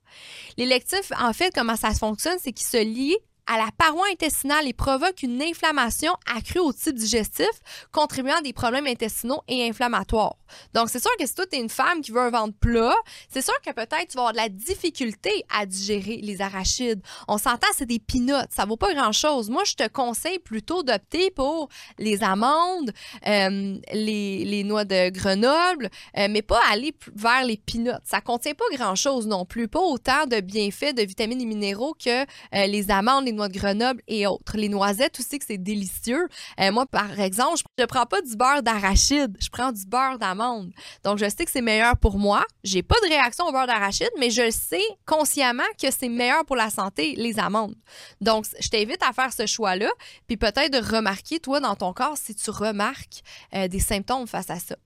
Les 0.56 0.66
lectifs, 0.66 1.12
en 1.18 1.32
fait, 1.32 1.52
comment 1.54 1.76
ça 1.76 1.92
fonctionne, 1.92 2.38
c'est 2.40 2.52
qu'ils 2.52 2.66
se 2.66 2.82
lient 2.82 3.18
à 3.46 3.58
la 3.58 3.68
paroi 3.76 4.06
intestinale 4.10 4.66
et 4.66 4.72
provoque 4.72 5.22
une 5.22 5.42
inflammation 5.42 6.12
accrue 6.34 6.60
au 6.60 6.72
type 6.72 6.94
digestif, 6.94 7.50
contribuant 7.92 8.38
à 8.38 8.42
des 8.42 8.52
problèmes 8.52 8.86
intestinaux 8.86 9.42
et 9.48 9.68
inflammatoires. 9.68 10.36
Donc, 10.72 10.88
c'est 10.88 11.00
sûr 11.00 11.10
que 11.18 11.26
si 11.26 11.34
toi, 11.34 11.46
tu 11.46 11.58
es 11.58 11.60
une 11.60 11.68
femme 11.68 12.00
qui 12.00 12.12
veut 12.12 12.20
un 12.20 12.30
ventre 12.30 12.56
plat, 12.58 12.94
c'est 13.28 13.42
sûr 13.42 13.54
que 13.64 13.70
peut-être 13.72 14.08
tu 14.08 14.16
vas 14.16 14.28
avoir 14.28 14.32
de 14.32 14.38
la 14.38 14.48
difficulté 14.48 15.30
à 15.54 15.66
digérer 15.66 16.20
les 16.22 16.40
arachides. 16.40 17.02
On 17.28 17.38
s'entend, 17.38 17.66
c'est 17.74 17.86
des 17.86 17.98
peanuts, 17.98 18.46
ça 18.50 18.64
vaut 18.64 18.76
pas 18.76 18.92
grand-chose. 18.94 19.50
Moi, 19.50 19.64
je 19.64 19.74
te 19.74 19.88
conseille 19.88 20.38
plutôt 20.38 20.82
d'opter 20.82 21.30
pour 21.30 21.68
les 21.98 22.22
amandes, 22.22 22.92
euh, 23.26 23.76
les, 23.92 24.64
noix 24.64 24.84
de 24.84 25.10
Grenoble, 25.10 25.90
euh, 26.16 26.28
mais 26.30 26.42
pas 26.42 26.60
aller 26.70 26.94
vers 27.14 27.44
les 27.44 27.56
peanuts. 27.56 27.90
Ça 28.04 28.20
contient 28.20 28.54
pas 28.54 28.64
grand-chose 28.72 29.26
non 29.26 29.44
plus, 29.44 29.68
pas 29.68 29.80
autant 29.80 30.26
de 30.26 30.40
bienfaits, 30.40 30.94
de 30.94 31.02
vitamines 31.02 31.40
et 31.40 31.46
minéraux 31.46 31.94
que 31.94 32.22
euh, 32.22 32.66
les 32.66 32.90
amandes, 32.90 33.26
les 33.26 33.33
noix 33.34 33.48
de 33.48 33.58
Grenoble 33.58 34.02
et 34.08 34.26
autres. 34.26 34.56
Les 34.56 34.68
noisettes 34.68 35.18
aussi, 35.20 35.38
que 35.38 35.44
c'est 35.46 35.58
délicieux. 35.58 36.28
moi, 36.72 36.86
par 36.86 37.20
exemple, 37.20 37.62
je 37.78 37.84
prends 37.84 38.06
pas 38.06 38.22
du 38.22 38.36
beurre 38.36 38.62
d'arachide, 38.62 39.36
je 39.40 39.48
prends 39.48 39.72
du 39.72 39.84
beurre 39.86 40.18
d'amande 40.18 40.54
donc, 41.02 41.18
je 41.18 41.28
sais 41.28 41.44
que 41.44 41.50
c'est 41.50 41.60
meilleur 41.60 41.96
pour 41.96 42.18
moi. 42.18 42.44
J'ai 42.62 42.82
pas 42.82 42.96
de 43.02 43.08
réaction 43.08 43.46
au 43.46 43.52
beurre 43.52 43.66
d'arachide, 43.66 44.10
mais 44.18 44.30
je 44.30 44.50
sais 44.50 44.82
consciemment 45.06 45.62
que 45.80 45.90
c'est 45.90 46.08
meilleur 46.08 46.44
pour 46.44 46.56
la 46.56 46.70
santé, 46.70 47.14
les 47.16 47.38
amandes. 47.38 47.74
Donc, 48.20 48.46
je 48.60 48.68
t'invite 48.68 49.02
à 49.02 49.12
faire 49.12 49.32
ce 49.32 49.46
choix-là, 49.46 49.90
puis 50.26 50.36
peut-être 50.36 50.72
de 50.72 50.94
remarquer, 50.94 51.40
toi, 51.40 51.60
dans 51.60 51.76
ton 51.76 51.92
corps, 51.92 52.16
si 52.16 52.34
tu 52.34 52.50
remarques 52.50 53.22
euh, 53.54 53.68
des 53.68 53.80
symptômes 53.80 54.26
face 54.26 54.50
à 54.50 54.58
ça. 54.58 54.76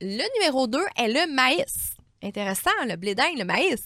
Le 0.00 0.24
numéro 0.38 0.66
2 0.66 0.78
est 0.96 1.08
le 1.08 1.34
maïs. 1.34 1.94
Intéressant, 2.22 2.70
le 2.86 2.96
blé 2.96 3.14
d'Inde, 3.14 3.38
le 3.38 3.44
maïs. 3.44 3.82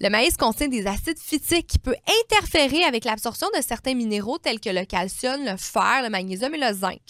Le 0.00 0.10
maïs 0.10 0.36
contient 0.36 0.68
des 0.68 0.86
acides 0.86 1.18
phytiques 1.18 1.66
qui 1.66 1.78
peuvent 1.78 1.94
interférer 2.24 2.84
avec 2.84 3.04
l'absorption 3.04 3.48
de 3.56 3.62
certains 3.62 3.94
minéraux 3.94 4.38
tels 4.38 4.60
que 4.60 4.68
le 4.68 4.84
calcium, 4.84 5.42
le 5.44 5.56
fer, 5.56 6.02
le 6.02 6.10
magnésium 6.10 6.54
et 6.54 6.58
le 6.58 6.74
zinc. 6.74 7.00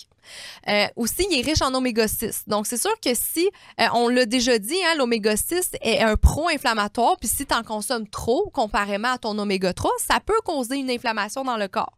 Euh, 0.69 0.87
aussi, 0.97 1.27
il 1.29 1.41
est 1.41 1.43
riche 1.43 1.62
en 1.62 1.75
oméga 1.75 2.07
6. 2.07 2.45
Donc, 2.47 2.67
c'est 2.67 2.77
sûr 2.77 2.95
que 3.00 3.11
si, 3.15 3.50
euh, 3.81 3.87
on 3.95 4.09
l'a 4.09 4.27
déjà 4.27 4.59
dit, 4.59 4.79
hein, 4.87 4.95
l'oméga 4.97 5.37
6 5.37 5.73
est 5.81 6.00
un 6.00 6.17
pro-inflammatoire, 6.17 7.17
puis 7.19 7.29
si 7.29 7.47
tu 7.47 7.55
en 7.55 7.62
consommes 7.62 8.09
trop, 8.09 8.49
comparément 8.50 9.12
à 9.12 9.19
ton 9.19 9.37
oméga 9.39 9.73
3, 9.73 9.91
ça 9.99 10.21
peut 10.25 10.41
causer 10.45 10.77
une 10.77 10.91
inflammation 10.91 11.43
dans 11.43 11.57
le 11.57 11.67
corps. 11.67 11.97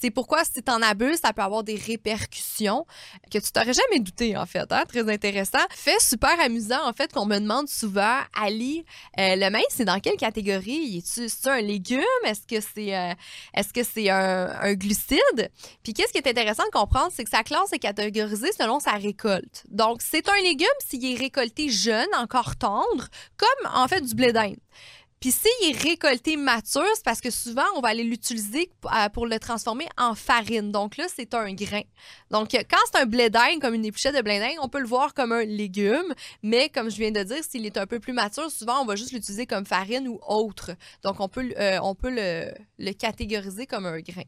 C'est 0.00 0.10
pourquoi 0.10 0.44
si 0.44 0.62
tu 0.62 0.70
en 0.70 0.82
abuses, 0.82 1.20
ça 1.22 1.32
peut 1.32 1.42
avoir 1.42 1.62
des 1.62 1.76
répercussions 1.76 2.86
que 3.30 3.38
tu 3.38 3.52
t'aurais 3.52 3.72
jamais 3.72 4.00
douté, 4.00 4.36
en 4.36 4.46
fait. 4.46 4.70
Hein? 4.70 4.84
Très 4.88 5.08
intéressant. 5.10 5.58
Fait 5.70 6.00
super 6.00 6.38
amusant, 6.40 6.86
en 6.86 6.92
fait, 6.92 7.12
qu'on 7.12 7.26
me 7.26 7.38
demande 7.38 7.68
souvent, 7.68 8.18
Ali, 8.34 8.84
euh, 9.18 9.36
le 9.36 9.50
maïs, 9.50 9.66
c'est 9.70 9.84
dans 9.84 10.00
quelle 10.00 10.16
catégorie? 10.16 10.98
Est-ce 10.98 11.48
un 11.48 11.60
légume? 11.60 12.02
Est-ce 12.24 12.46
que 12.46 12.60
c'est 12.60 12.96
euh, 12.96 13.12
est-ce 13.54 13.72
que 13.72 13.82
c'est 13.82 14.10
un, 14.10 14.74
glucide? 14.74 15.50
Puis 15.82 15.92
qu'est-ce 15.92 16.12
qui 16.12 16.18
est 16.18 16.28
intéressant 16.28 16.64
de 16.64 16.70
comprendre, 16.70 17.10
c'est 17.12 17.24
que 17.24 17.30
sa 17.30 17.42
classe 17.42 17.72
est 17.72 17.78
catégorisée 17.78 18.52
selon 18.58 18.80
sa 18.80 18.92
récolte. 18.92 19.64
Donc, 19.68 20.02
c'est 20.02 20.28
un 20.28 20.42
légume 20.42 20.66
s'il 20.86 21.04
est 21.04 21.18
récolté 21.18 21.68
jeune, 21.68 22.08
encore 22.16 22.56
tendre, 22.56 23.08
comme 23.36 23.72
en 23.72 23.88
fait 23.88 24.00
du 24.00 24.14
blé 24.14 24.32
d'Inde. 24.32 24.56
Puis 25.24 25.32
s'il 25.32 25.70
est 25.70 25.82
récolté 25.82 26.36
mature, 26.36 26.84
c'est 26.94 27.02
parce 27.02 27.22
que 27.22 27.30
souvent, 27.30 27.64
on 27.76 27.80
va 27.80 27.88
aller 27.88 28.04
l'utiliser 28.04 28.70
euh, 28.84 29.08
pour 29.08 29.26
le 29.26 29.38
transformer 29.38 29.88
en 29.96 30.14
farine. 30.14 30.70
Donc 30.70 30.98
là, 30.98 31.06
c'est 31.08 31.32
un 31.32 31.50
grain. 31.54 31.80
Donc, 32.30 32.50
quand 32.52 32.76
c'est 32.92 33.00
un 33.00 33.06
blé 33.06 33.30
d'Inde, 33.30 33.58
comme 33.58 33.72
une 33.72 33.86
épluchette 33.86 34.14
de 34.14 34.20
blé 34.20 34.38
d'Inde, 34.38 34.58
on 34.60 34.68
peut 34.68 34.80
le 34.80 34.86
voir 34.86 35.14
comme 35.14 35.32
un 35.32 35.44
légume. 35.44 36.12
Mais 36.42 36.68
comme 36.68 36.90
je 36.90 36.96
viens 36.96 37.10
de 37.10 37.22
dire, 37.22 37.42
s'il 37.42 37.64
est 37.64 37.78
un 37.78 37.86
peu 37.86 38.00
plus 38.00 38.12
mature, 38.12 38.50
souvent, 38.50 38.82
on 38.82 38.84
va 38.84 38.96
juste 38.96 39.12
l'utiliser 39.12 39.46
comme 39.46 39.64
farine 39.64 40.08
ou 40.08 40.20
autre. 40.28 40.72
Donc, 41.02 41.20
on 41.20 41.28
peut, 41.30 41.54
euh, 41.58 41.78
on 41.82 41.94
peut 41.94 42.14
le 42.14 42.92
catégoriser 42.92 43.64
comme 43.64 43.86
un 43.86 44.00
grain. 44.00 44.24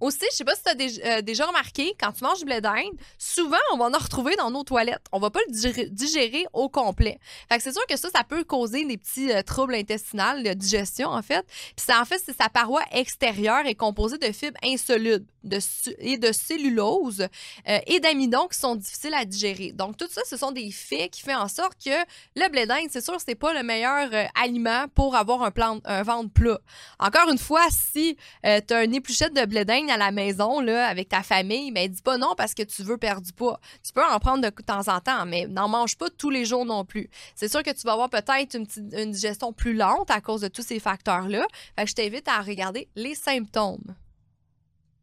Aussi, 0.00 0.26
je 0.30 0.36
sais 0.36 0.44
pas 0.44 0.54
si 0.54 0.62
tu 0.62 1.02
as 1.02 1.18
euh, 1.18 1.22
déjà 1.22 1.44
remarqué, 1.46 1.94
quand 1.98 2.12
tu 2.12 2.22
manges 2.22 2.38
du 2.38 2.44
blé 2.44 2.60
d'Inde, 2.60 2.94
souvent, 3.18 3.56
on 3.72 3.78
va 3.78 3.86
en 3.86 3.98
retrouver 3.98 4.36
dans 4.36 4.50
nos 4.50 4.62
toilettes. 4.62 5.04
On 5.10 5.18
va 5.18 5.30
pas 5.30 5.40
le 5.48 5.88
digérer, 5.88 6.46
au 6.52 6.68
complet. 6.68 7.18
C'est 7.58 7.72
sûr 7.72 7.84
que 7.86 7.96
ça, 7.96 8.08
ça 8.14 8.22
peut 8.22 8.44
causer 8.44 8.84
des 8.84 8.96
petits 8.96 9.32
euh, 9.32 9.42
troubles 9.42 9.74
intestinaux, 9.74 10.42
de 10.44 10.52
digestion, 10.52 11.08
en 11.08 11.22
fait. 11.22 11.44
Puis 11.76 11.96
en 11.96 12.04
fait, 12.04 12.22
c'est 12.24 12.36
sa 12.36 12.48
paroi 12.48 12.82
extérieure 12.92 13.66
est 13.66 13.74
composée 13.74 14.18
de 14.18 14.30
fibres 14.32 14.58
insolubles 14.64 15.26
de 15.44 15.58
et 15.98 16.18
de 16.18 16.32
cellulose 16.32 17.26
euh, 17.68 17.78
et 17.86 18.00
d'amidon 18.00 18.46
qui 18.48 18.58
sont 18.58 18.76
difficiles 18.76 19.14
à 19.14 19.24
digérer. 19.24 19.72
Donc, 19.72 19.96
tout 19.96 20.08
ça, 20.10 20.20
ce 20.28 20.36
sont 20.36 20.52
des 20.52 20.70
faits 20.70 21.10
qui 21.10 21.22
font 21.22 21.36
en 21.36 21.48
sorte 21.48 21.74
que 21.84 21.90
le 22.36 22.48
blé 22.50 22.66
d'Inde, 22.66 22.88
c'est 22.90 23.04
sûr, 23.04 23.16
c'est 23.24 23.34
pas 23.34 23.52
le 23.52 23.62
meilleur 23.62 24.10
aliment 24.40 24.86
pour 24.94 25.16
avoir 25.16 25.42
un, 25.42 25.50
plan, 25.50 25.80
un 25.84 26.02
ventre 26.02 26.30
plat. 26.30 26.58
Encore 26.98 27.30
une 27.30 27.38
fois, 27.38 27.66
si 27.70 28.16
tu 28.44 28.74
as 28.74 28.84
une 28.84 28.94
épluchette 28.94 29.34
de 29.34 29.44
blé 29.44 29.64
d'Inde 29.64 29.87
à 29.90 29.96
la 29.96 30.10
maison 30.10 30.60
là, 30.60 30.86
avec 30.86 31.08
ta 31.08 31.22
famille, 31.22 31.70
mais 31.70 31.88
dis 31.88 32.02
pas 32.02 32.18
non 32.18 32.34
parce 32.36 32.54
que 32.54 32.62
tu 32.62 32.82
veux 32.82 32.98
perdre 32.98 33.22
du 33.22 33.32
poids. 33.32 33.60
Tu 33.84 33.92
peux 33.92 34.04
en 34.04 34.18
prendre 34.18 34.42
de 34.42 34.50
temps 34.62 34.88
en 34.88 35.00
temps, 35.00 35.26
mais 35.26 35.46
n'en 35.46 35.68
mange 35.68 35.96
pas 35.96 36.10
tous 36.10 36.30
les 36.30 36.44
jours 36.44 36.64
non 36.64 36.84
plus. 36.84 37.08
C'est 37.34 37.48
sûr 37.48 37.62
que 37.62 37.70
tu 37.70 37.82
vas 37.82 37.92
avoir 37.92 38.10
peut-être 38.10 38.54
une, 38.54 39.10
digestion 39.10 39.52
plus 39.52 39.74
lente 39.74 40.10
à 40.10 40.20
cause 40.20 40.40
de 40.40 40.48
tous 40.48 40.62
ces 40.62 40.80
facteurs-là. 40.80 41.46
Je 41.78 41.92
t'invite 41.92 42.28
à 42.28 42.40
regarder 42.40 42.88
les 42.96 43.14
symptômes. 43.14 43.94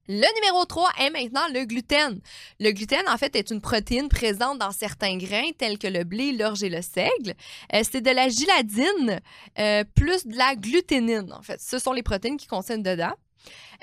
Le 0.07 0.35
numéro 0.35 0.65
3 0.65 0.91
est 0.99 1.09
maintenant 1.09 1.47
le 1.51 1.65
gluten. 1.65 2.19
Le 2.59 2.71
gluten, 2.71 3.03
en 3.09 3.17
fait, 3.17 3.35
est 3.35 3.49
une 3.49 3.59
protéine 3.59 4.07
présente 4.07 4.59
dans 4.59 4.71
certains 4.71 5.17
grains 5.17 5.49
tels 5.57 5.79
que 5.79 5.87
le 5.87 6.03
blé, 6.03 6.31
l'orge 6.31 6.61
et 6.61 6.69
le 6.69 6.83
seigle. 6.83 7.33
Euh, 7.73 7.81
c'est 7.89 8.01
de 8.01 8.11
la 8.11 8.29
gyladine 8.29 9.19
euh, 9.57 9.83
plus 9.95 10.27
de 10.27 10.37
la 10.37 10.55
gluténine, 10.55 11.33
en 11.33 11.41
fait. 11.41 11.59
Ce 11.59 11.79
sont 11.79 11.91
les 11.91 12.03
protéines 12.03 12.37
qui 12.37 12.45
contiennent 12.45 12.83
dedans. 12.83 13.13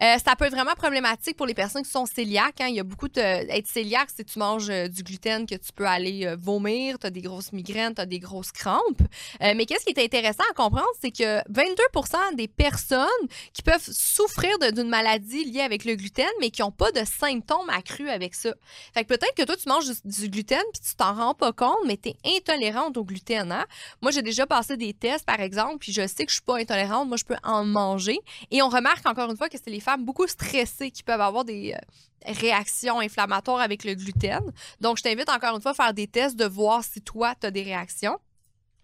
Euh, 0.01 0.17
ça 0.25 0.35
peut 0.37 0.47
être 0.47 0.55
vraiment 0.55 0.75
problématique 0.75 1.37
pour 1.37 1.47
les 1.47 1.55
personnes 1.55 1.83
qui 1.83 1.91
sont 1.91 2.05
cœliaques. 2.05 2.61
Hein. 2.61 2.67
Il 2.69 2.75
y 2.75 2.81
a 2.81 2.85
beaucoup 2.85 3.09
de. 3.09 3.21
Être 3.21 3.73
cœliaque, 3.73 4.09
c'est 4.15 4.25
que 4.25 4.31
tu 4.31 4.39
manges 4.39 4.71
euh, 4.71 4.89
du 4.89 5.03
gluten 5.03 5.47
que 5.47 5.55
tu 5.55 5.73
peux 5.75 5.87
aller 5.87 6.27
euh, 6.27 6.37
vomir, 6.41 6.99
tu 6.99 7.07
as 7.07 7.11
des 7.11 7.21
grosses 7.21 7.53
migraines, 7.53 7.95
tu 7.95 8.01
as 8.01 8.07
des 8.07 8.19
grosses 8.19 8.53
crampes. 8.53 9.03
mais 9.41 9.67
qu'est-ce 9.67 9.85
qui 9.85 9.93
est 9.93 10.05
intéressant 10.05 10.45
à 10.51 10.55
comprendre, 10.55 10.89
c'est 11.01 11.11
que 11.11 11.41
22% 11.51 12.37
des 12.37 12.49
personnes 12.49 13.07
qui 13.53 13.63
peuvent 13.63 13.83
souffrir 13.83 14.51
d'une 14.73 14.89
maladie 14.89 15.45
liée 15.45 15.61
avec 15.61 15.85
le 15.85 15.95
gluten, 15.95 16.29
mais 16.41 16.51
qui 16.51 16.63
n'ont 16.63 16.71
pas 16.71 16.91
de 16.93 17.05
symptômes 17.05 17.69
accrus 17.71 18.09
avec 18.09 18.35
ça. 18.35 18.53
Fait 18.95 19.05
que 19.05 19.09
peut-être 19.09 19.35
que 19.35 19.43
toi, 19.43 19.57
tu 19.57 19.69
manges 19.69 19.87
du, 20.05 20.29
gluten 20.29 20.63
puis 20.73 20.83
tu 20.83 20.95
t'en 20.97 21.15
rends 21.15 21.35
pas 21.35 21.53
compte, 21.53 21.79
mais 21.87 21.97
tu 21.97 22.11
es 22.11 22.17
intolérante 22.37 22.97
au 22.97 23.05
gluten. 23.05 23.53
Hein. 23.53 23.67
Moi, 24.01 24.11
j'ai 24.11 24.23
déjà 24.23 24.47
passé 24.47 24.77
des 24.77 24.95
tests, 24.95 25.25
par 25.25 25.41
exemple, 25.41 25.79
puis 25.79 25.93
je 25.93 26.07
sais 26.07 26.25
que 26.25 26.31
je 26.31 26.37
suis 26.37 26.43
pas 26.43 26.59
intolérante. 26.59 27.09
Moi, 27.09 27.17
je 27.17 27.25
peux 27.25 27.37
en 27.43 27.65
manger. 27.65 28.19
Et 28.51 28.63
on 28.63 28.69
remarque 28.69 29.07
encore 29.07 29.31
une 29.31 29.37
fois 29.37 29.49
que 29.53 29.59
c'est 29.63 29.71
les 29.71 29.81
femmes 29.81 30.05
beaucoup 30.05 30.27
stressées 30.27 30.91
qui 30.91 31.03
peuvent 31.03 31.21
avoir 31.21 31.45
des 31.45 31.75
euh, 31.75 32.33
réactions 32.33 33.01
inflammatoires 33.01 33.61
avec 33.61 33.85
le 33.85 33.95
gluten. 33.95 34.41
Donc, 34.81 34.99
je 34.99 35.03
t'invite 35.03 35.29
encore 35.29 35.55
une 35.55 35.63
fois 35.63 35.73
à 35.73 35.75
faire 35.75 35.95
des 35.95 36.07
tests 36.07 36.37
de 36.37 36.47
voir 36.47 36.83
si 36.83 37.01
toi, 37.01 37.35
tu 37.41 37.47
as 37.47 37.51
des 37.51 37.63
réactions. 37.63 38.19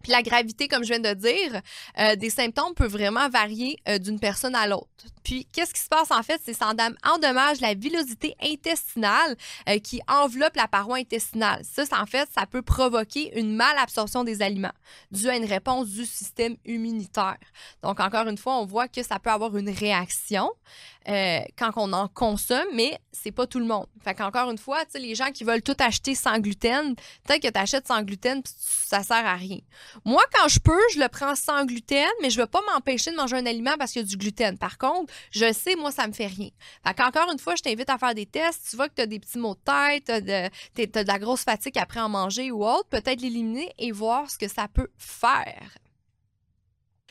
Puis 0.02 0.12
la 0.12 0.22
gravité, 0.22 0.68
comme 0.68 0.84
je 0.84 0.94
viens 0.94 1.00
de 1.00 1.14
dire, 1.14 1.60
euh, 1.98 2.16
des 2.16 2.30
symptômes 2.30 2.74
peut 2.74 2.86
vraiment 2.86 3.28
varier 3.28 3.78
euh, 3.88 3.98
d'une 3.98 4.20
personne 4.20 4.54
à 4.54 4.66
l'autre. 4.66 4.88
Puis, 5.24 5.46
qu'est-ce 5.52 5.74
qui 5.74 5.80
se 5.80 5.88
passe 5.88 6.10
en 6.10 6.22
fait? 6.22 6.40
C'est 6.44 6.54
ça 6.54 6.72
endommage 7.04 7.60
la 7.60 7.74
villosité 7.74 8.34
intestinale 8.42 9.36
euh, 9.68 9.78
qui 9.78 10.00
enveloppe 10.08 10.56
la 10.56 10.68
paroi 10.68 10.98
intestinale. 10.98 11.62
Ça, 11.64 11.82
en 12.00 12.06
fait, 12.06 12.28
ça 12.34 12.46
peut 12.46 12.62
provoquer 12.62 13.38
une 13.38 13.54
malabsorption 13.54 14.24
des 14.24 14.42
aliments 14.42 14.72
due 15.10 15.28
à 15.28 15.36
une 15.36 15.44
réponse 15.44 15.88
du 15.88 16.06
système 16.06 16.56
immunitaire. 16.64 17.38
Donc, 17.82 18.00
encore 18.00 18.26
une 18.28 18.38
fois, 18.38 18.58
on 18.58 18.64
voit 18.66 18.88
que 18.88 19.02
ça 19.02 19.18
peut 19.18 19.30
avoir 19.30 19.56
une 19.56 19.70
réaction 19.70 20.50
quand 21.56 21.70
on 21.76 21.94
en 21.94 22.06
consomme, 22.08 22.66
mais 22.74 22.98
c'est 23.12 23.32
pas 23.32 23.46
tout 23.46 23.58
le 23.58 23.64
monde. 23.64 23.86
Fait 24.04 24.14
qu'encore 24.14 24.50
une 24.50 24.58
fois, 24.58 24.84
les 24.94 25.14
gens 25.14 25.30
qui 25.32 25.42
veulent 25.42 25.62
tout 25.62 25.76
acheter 25.78 26.14
sans 26.14 26.38
gluten, 26.38 26.94
peut-être 27.24 27.42
que 27.42 27.48
tu 27.48 27.58
achètes 27.58 27.86
sans 27.86 28.02
gluten, 28.02 28.42
ça 28.44 29.02
sert 29.02 29.24
à 29.24 29.34
rien. 29.34 29.60
Moi, 30.04 30.22
quand 30.34 30.48
je 30.48 30.58
peux, 30.60 30.80
je 30.92 31.00
le 31.00 31.08
prends 31.08 31.34
sans 31.34 31.64
gluten, 31.64 32.08
mais 32.22 32.30
je 32.30 32.38
ne 32.38 32.42
veux 32.42 32.48
pas 32.48 32.60
m'empêcher 32.72 33.10
de 33.10 33.16
manger 33.16 33.36
un 33.36 33.46
aliment 33.46 33.76
parce 33.78 33.92
qu'il 33.92 34.02
y 34.02 34.04
a 34.04 34.08
du 34.08 34.16
gluten. 34.16 34.58
Par 34.58 34.78
contre, 34.78 35.12
je 35.30 35.52
sais, 35.52 35.76
moi, 35.76 35.90
ça 35.90 36.06
me 36.06 36.12
fait 36.12 36.26
rien. 36.26 36.50
Fait 36.86 36.94
qu'encore 36.94 37.30
une 37.32 37.38
fois, 37.38 37.54
je 37.56 37.62
t'invite 37.62 37.90
à 37.90 37.98
faire 37.98 38.14
des 38.14 38.26
tests. 38.26 38.68
Tu 38.70 38.76
vois 38.76 38.88
que 38.88 38.94
tu 38.94 39.02
as 39.02 39.06
des 39.06 39.18
petits 39.18 39.38
maux 39.38 39.54
de 39.54 39.60
tête, 39.60 40.04
tu 40.06 40.82
as, 40.82 41.02
de 41.02 41.06
la 41.06 41.18
grosse 41.18 41.42
fatigue 41.42 41.78
après 41.78 42.00
en 42.00 42.08
manger 42.08 42.50
ou 42.50 42.64
autre, 42.64 42.88
peut-être 42.88 43.20
l'éliminer 43.20 43.72
et 43.78 43.92
voir 43.92 44.30
ce 44.30 44.38
que 44.38 44.48
ça 44.48 44.68
peut 44.68 44.88
faire. 44.96 45.78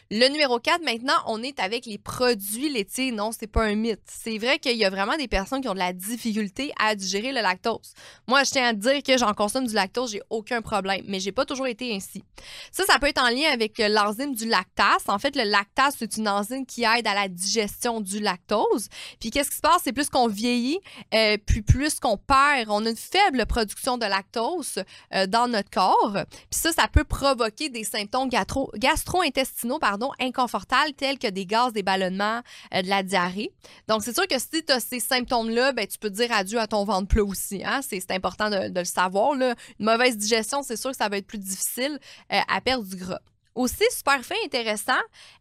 Le 0.10 0.30
numéro 0.30 0.58
4, 0.58 0.86
maintenant, 0.86 1.18
on 1.26 1.44
est 1.44 1.60
avec 1.60 1.86
les 1.86 1.98
produits 1.98 2.70
laitiers. 2.70 3.12
Non, 3.12 3.32
c'est 3.38 3.48
pas 3.48 3.64
un 3.66 3.76
mythe. 3.76 4.00
C'est 4.06 4.38
vrai 4.38 4.58
qu'il 4.58 4.78
y 4.78 4.86
a 4.86 4.90
vraiment 4.90 5.18
des 5.18 5.28
personnes 5.28 5.60
qui 5.60 5.68
ont 5.68 5.74
de 5.74 5.80
la 5.80 5.92
difficulté 5.92 6.72
à 6.80 6.96
digérer 6.96 7.34
le 7.34 7.42
lactose. 7.42 7.94
Moi, 8.26 8.46
je 8.46 8.52
tiens 8.52 8.70
à 8.70 8.74
dire 8.74 9.04
que 9.04 9.18
j'en 9.18 9.34
consomme 9.34 9.68
du 9.68 9.74
lactose, 9.74 10.12
j'ai 10.12 10.22
aucun 10.30 10.62
problème, 10.62 11.04
mais 11.10 11.20
j'ai 11.20 11.34
pas 11.34 11.44
toujours 11.44 11.68
été 11.68 11.94
ainsi. 11.94 12.24
Ça, 12.72 12.86
ça 12.86 13.00
peut 13.00 13.08
être 13.08 13.22
en 13.22 13.28
lien 13.28 13.52
avec 13.52 13.82
euh, 13.82 13.90
l'enzyme 13.90 14.34
du 14.34 14.48
lactase. 14.48 15.04
En 15.08 15.20
fait, 15.20 15.36
le 15.36 15.44
lactase, 15.44 15.96
c'est 16.00 16.16
une 16.16 16.30
enzyme 16.30 16.66
qui 16.66 16.86
aide 16.86 17.06
à 17.06 17.14
la 17.14 17.28
digestion 17.28 18.00
du 18.00 18.22
lactose. 18.22 18.88
Puis 19.20 19.30
qu'est-ce 19.30 19.50
qui 19.50 19.58
se 19.58 19.62
passe? 19.62 19.82
C'est 19.84 19.92
plus 19.92 20.10
qu'on 20.10 20.28
vieillit, 20.28 20.80
euh, 21.14 21.36
puis 21.46 21.62
plus 21.62 22.00
qu'on 22.00 22.16
perd, 22.16 22.70
on 22.70 22.86
a 22.86 22.90
une 22.90 22.96
faible 22.96 23.46
production 23.46 23.98
de 23.98 24.06
lactose 24.06 24.80
euh, 25.14 25.28
dans 25.28 25.50
notre 25.50 25.70
corps. 25.70 26.14
Puis 26.50 26.62
ça, 26.62 26.72
ça 26.72 26.88
peut 26.88 27.04
provoquer 27.04 27.68
des 27.68 27.84
symptômes 27.84 28.30
gastro-intestinaux, 28.30 29.80
inconfortables 30.20 30.94
tels 30.94 31.18
que 31.18 31.28
des 31.28 31.46
gaz, 31.46 31.74
des 31.74 31.84
ballonnements, 31.84 32.42
euh, 32.74 32.82
de 32.82 32.88
la 32.88 33.04
diarrhée. 33.04 33.52
Donc, 33.88 34.04
c'est 34.04 34.14
sûr 34.14 34.28
que 34.28 34.40
si 34.40 34.64
tu 34.64 34.72
as 34.72 34.80
ces 34.80 35.00
symptômes-là, 35.00 35.72
ben, 35.74 35.88
tu 35.88 35.98
peux 35.98 36.10
dire 36.10 36.32
adieu 36.32 36.60
à 36.60 36.68
ton 36.68 36.84
ventre 36.84 37.08
plat 37.08 37.24
aussi. 37.24 37.64
Hein? 37.66 37.82
C'est 37.82 38.12
important 38.12 38.50
de, 38.50 38.78
le 38.78 38.86
savoir. 38.86 39.34
Une 39.34 39.56
mauvaise 39.80 40.18
digestion, 40.18 40.64
c'est 40.64 40.78
sûr 40.78 40.92
que 40.92 40.98
ça 40.98 41.10
va 41.10 41.18
être 41.18 41.28
plus 41.28 41.40
difficile 41.40 42.00
euh, 42.32 42.40
à 42.48 42.62
perdre 42.62 42.86
du 42.86 42.96
gras. 42.96 43.20
Aussi, 43.56 43.84
super 43.92 44.24
fin, 44.24 44.36
intéressant, 44.46 44.94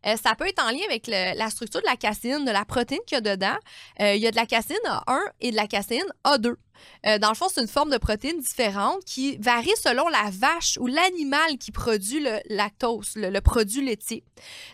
euh, 0.07 0.17
ça 0.17 0.35
peut 0.35 0.49
être 0.49 0.63
en 0.63 0.71
lien 0.71 0.81
avec 0.89 1.07
la 1.07 1.51
structure 1.51 1.83
de 1.83 1.87
la 1.87 1.97
caséine, 1.97 2.47
de 2.47 2.51
la 2.51 2.65
protéine 2.65 3.01
qu'il 3.07 3.17
y 3.17 3.19
a 3.19 3.21
dedans. 3.21 3.57
il 4.01 4.17
y 4.17 4.27
a 4.27 4.31
de 4.31 4.37
la 4.37 4.47
caséine 4.47 4.79
A1 4.87 5.21
et 5.41 5.51
de 5.51 5.57
la 5.57 5.67
caséine 5.67 6.07
A2. 6.25 6.55
Euh, 7.07 7.19
dans 7.19 7.29
le 7.29 7.35
fond, 7.35 7.47
c'est 7.53 7.61
une 7.61 7.69
forme 7.69 7.91
de 7.91 7.99
protéine 7.99 8.39
différente 8.39 9.05
qui 9.05 9.37
varie 9.39 9.71
selon 9.83 10.09
la 10.09 10.31
vache 10.31 10.79
ou 10.81 10.87
l'animal 10.87 11.59
qui 11.59 11.73
produit 11.73 12.21
le 12.21 12.39
lactose, 12.49 13.13
le, 13.17 13.41
produit 13.41 13.85
laitier. 13.85 14.25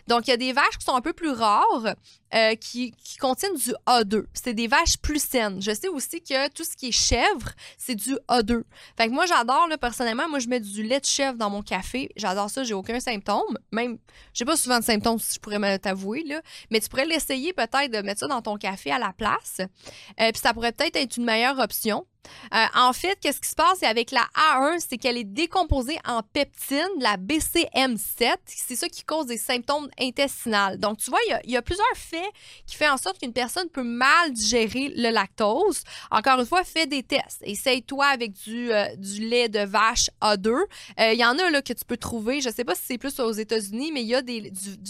Donc, 0.07 0.27
il 0.27 0.31
y 0.31 0.33
a 0.33 0.37
des 0.37 0.53
vaches 0.53 0.77
qui 0.79 0.85
sont 0.85 0.95
un 0.95 1.01
peu 1.01 1.13
plus 1.13 1.31
rares, 1.31 1.95
euh, 2.33 2.55
qui, 2.55 2.93
contiennent 3.19 3.55
du 3.55 3.73
A2. 3.85 4.25
C'est 4.33 4.53
des 4.53 4.67
vaches 4.67 4.97
plus 4.97 5.23
saines. 5.23 5.61
Je 5.61 5.71
sais 5.71 5.87
aussi 5.87 6.21
que 6.21 6.49
tout 6.49 6.63
ce 6.63 6.75
qui 6.75 6.87
est 6.87 6.91
chèvre, 6.91 7.51
c'est 7.77 7.95
du 7.95 8.17
A2. 8.27 8.63
Fait 8.97 9.07
que 9.07 9.13
moi, 9.13 9.25
j'adore, 9.25 9.67
personnellement, 9.79 10.27
moi, 10.27 10.39
je 10.39 10.47
mets 10.47 10.59
du 10.59 10.81
lait 10.81 10.99
de 10.99 11.05
chèvre 11.05 11.37
dans 11.37 11.51
mon 11.51 11.61
café. 11.61 12.09
J'adore 12.15 12.49
ça, 12.49 12.63
j'ai 12.63 12.73
aucun 12.73 12.99
symptôme. 12.99 13.57
Même, 13.71 13.97
j'ai 14.33 14.45
pas 14.45 14.57
souvent 14.57 14.79
de 14.79 14.83
symptômes, 14.83 15.19
si 15.19 15.35
je 15.35 15.39
pourrais 15.39 15.59
me 15.59 15.77
t'avouer, 15.77 16.23
là. 16.23 16.41
Mais 16.71 16.79
tu 16.79 16.89
pourrais 16.89 17.05
l'essayer 17.05 17.53
peut-être 17.53 17.91
de 17.91 18.01
mettre 18.01 18.21
ça 18.21 18.27
dans 18.27 18.41
ton 18.41 18.57
café 18.57 18.91
à 18.91 18.97
la 18.97 19.13
place. 19.13 19.59
Euh, 19.59 20.31
puis 20.31 20.41
ça 20.41 20.53
pourrait 20.53 20.71
peut-être 20.71 20.95
être 20.95 21.17
une 21.17 21.25
meilleure 21.25 21.59
option 21.59 21.92
Lyon 21.93 22.05
euh, 22.53 22.65
en 22.75 22.93
fait, 22.93 23.17
qu'est-ce 23.19 23.41
qui 23.41 23.49
se 23.49 23.55
passe? 23.55 23.83
Avec 23.83 24.11
la 24.11 24.25
A1, 24.35 24.79
c'est 24.79 24.97
qu'elle 24.97 25.17
est 25.17 25.23
décomposée 25.23 25.97
en 26.05 26.21
peptine, 26.21 26.87
la 26.99 27.17
BCM7. 27.17 28.35
C'est 28.45 28.75
ça 28.75 28.87
qui 28.87 29.03
cause 29.03 29.25
des 29.25 29.37
symptômes 29.37 29.89
intestinaux. 29.99 30.77
Donc, 30.77 30.99
tu 30.99 31.09
vois, 31.09 31.19
il 31.45 31.51
y, 31.51 31.57
a 31.57 31.61
plusieurs 31.61 31.85
faits 31.95 32.29
qui 32.65 32.75
font 32.75 32.89
en 32.89 32.97
sorte 32.97 33.19
qu'une 33.19 33.33
personne 33.33 33.69
peut 33.69 33.83
mal 33.83 34.31
digérer 34.31 34.93
le 34.95 35.09
lactose. 35.09 35.83
Encore 36.11 36.39
une 36.39 36.45
fois, 36.45 36.63
fais 36.63 36.85
des 36.85 37.03
tests. 37.03 37.41
Essaye-toi 37.41 38.05
avec 38.05 38.33
du, 38.33 38.71
euh, 38.71 38.85
lait 39.19 39.49
de 39.49 39.59
vache 39.59 40.09
A2. 40.21 40.49
Euh, 40.49 41.13
il 41.13 41.19
y 41.19 41.25
en 41.25 41.37
a 41.37 41.49
là, 41.49 41.61
que 41.61 41.73
tu 41.73 41.85
peux 41.85 41.97
trouver. 41.97 42.41
Je 42.41 42.49
ne 42.49 42.53
sais 42.53 42.63
pas 42.63 42.75
si 42.75 42.83
c'est 42.85 42.97
plus 42.97 43.19
aux 43.19 43.31
États-Unis, 43.31 43.91
mais 43.91 44.01
il 44.01 44.07
y 44.07 44.15
a 44.15 44.21
du, 44.21 44.41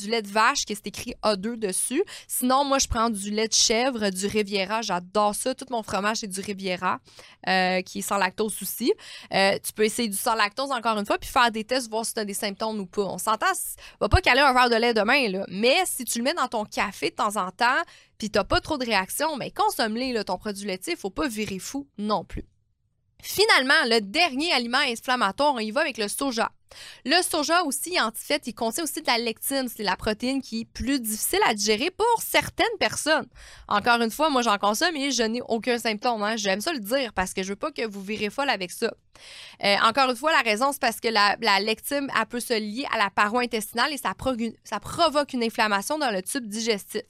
lait 0.08 0.22
de 0.22 0.28
vache 0.28 0.66
qui 0.66 0.74
est 0.74 0.88
écrit 0.88 1.14
A2 1.24 1.56
dessus. 1.56 2.04
Sinon, 2.28 2.66
moi, 2.66 2.80
je 2.80 2.88
prends 2.88 3.10
du 3.10 3.32
lait 3.32 3.48
de 3.48 3.54
chèvre, 3.54 4.10
du 4.10 4.28
Riviera. 4.28 4.82
J'adore 4.82 5.36
ça. 5.36 5.56
Tout 5.56 5.66
mon 5.70 5.84
fromage, 5.84 6.18
c'est 6.18 6.28
du 6.28 6.42
Riviera, 6.42 7.00
euh, 7.48 7.82
qui 7.82 8.00
est 8.00 8.02
sans 8.04 8.18
lactose 8.18 8.56
aussi. 8.62 8.94
tu 9.32 9.74
peux 9.74 9.84
essayer 9.84 10.08
du 10.08 10.18
sans 10.18 10.36
lactose 10.36 10.72
encore 10.72 10.98
une 10.98 11.06
fois, 11.06 11.18
puis 11.18 11.30
faire 11.30 11.52
des 11.52 11.64
tests, 11.64 11.90
voir 11.90 12.06
si 12.06 12.14
tu 12.14 12.20
as 12.20 12.26
des 12.26 12.34
symptômes 12.34 12.80
ou 12.80 12.86
pas. 12.86 13.04
On 13.04 13.18
s'entend, 13.18 13.46
va 14.00 14.10
pas 14.10 14.22
caler 14.22 14.42
un 14.42 14.54
verre 14.54 14.70
de 14.70 14.76
lait 14.76 14.94
demain, 14.94 15.28
là. 15.30 15.46
mais 15.48 15.78
si 15.86 16.06
tu 16.06 16.20
le 16.20 16.24
mets 16.24 16.34
dans 16.34 16.48
ton 16.48 16.66
café 16.66 17.10
de 17.10 17.16
temps 17.16 17.36
en 17.38 17.52
temps, 17.52 17.82
puis 18.18 18.30
tu 18.30 18.40
pas 18.44 18.62
trop 18.62 18.78
de 18.78 18.86
réaction, 18.86 19.36
mais 19.38 19.52
consomme-les, 19.52 20.24
ton 20.24 20.38
produit 20.38 20.66
laitier, 20.68 20.94
il 20.94 21.00
faut 21.00 21.10
pas 21.10 21.28
virer 21.28 21.60
fou 21.60 21.88
non 21.98 22.24
plus. 22.24 22.46
Finalement, 23.22 23.86
le 23.86 24.02
dernier 24.02 24.52
aliment 24.52 24.80
inflammatoire, 24.80 25.54
on 25.54 25.60
y 25.60 25.72
va 25.72 25.80
avec 25.80 25.98
le 25.98 26.10
soja. 26.10 26.52
Le 27.06 27.22
soja 27.22 27.64
aussi, 27.64 28.00
en 28.00 28.12
fait, 28.14 28.44
il 28.46 28.54
contient 28.54 28.84
aussi 28.84 29.02
de 29.02 29.08
la 29.08 29.18
lectine. 29.18 29.68
C'est 29.74 29.84
la 29.84 29.96
protéine 29.96 30.42
qui 30.42 30.62
est 30.62 30.66
plus 30.66 31.00
difficile 31.00 31.40
à 31.48 31.54
digérer 31.54 31.92
pour 31.92 32.22
certaines 32.22 32.78
personnes. 32.80 33.28
Encore 33.68 34.02
une 34.02 34.12
fois, 34.12 34.30
moi, 34.30 34.42
j'en 34.42 34.58
consomme 34.58 34.96
et 34.96 35.12
je 35.12 35.24
n'ai 35.24 35.42
aucun 35.48 35.78
symptôme. 35.78 36.24
Hein. 36.24 36.36
J'aime 36.38 36.62
ça 36.62 36.74
le 36.74 36.80
dire 36.80 37.14
parce 37.14 37.34
que 37.34 37.44
je 37.44 37.50
veux 37.50 37.56
pas 37.56 37.72
que 37.72 37.86
vous 37.86 38.02
virez 38.02 38.30
folle 38.30 38.50
avec 38.50 38.72
ça. 38.72 38.92
Euh, 39.64 39.76
encore 39.84 40.10
une 40.10 40.16
fois, 40.16 40.32
la 40.32 40.42
raison, 40.42 40.72
c'est 40.72 40.82
parce 40.82 41.00
que 41.00 41.08
la, 41.08 41.36
lectine, 41.60 42.08
elle 42.20 42.26
peut 42.26 42.40
se 42.40 42.54
lier 42.54 42.86
à 42.92 42.98
la 42.98 43.10
paroi 43.10 43.42
intestinale 43.42 43.94
et 43.94 43.98
ça, 43.98 44.14
provoque 44.80 45.34
une 45.34 45.44
inflammation 45.44 45.98
dans 45.98 46.12
le 46.12 46.22
tube 46.22 46.48
digestif. 46.48 47.04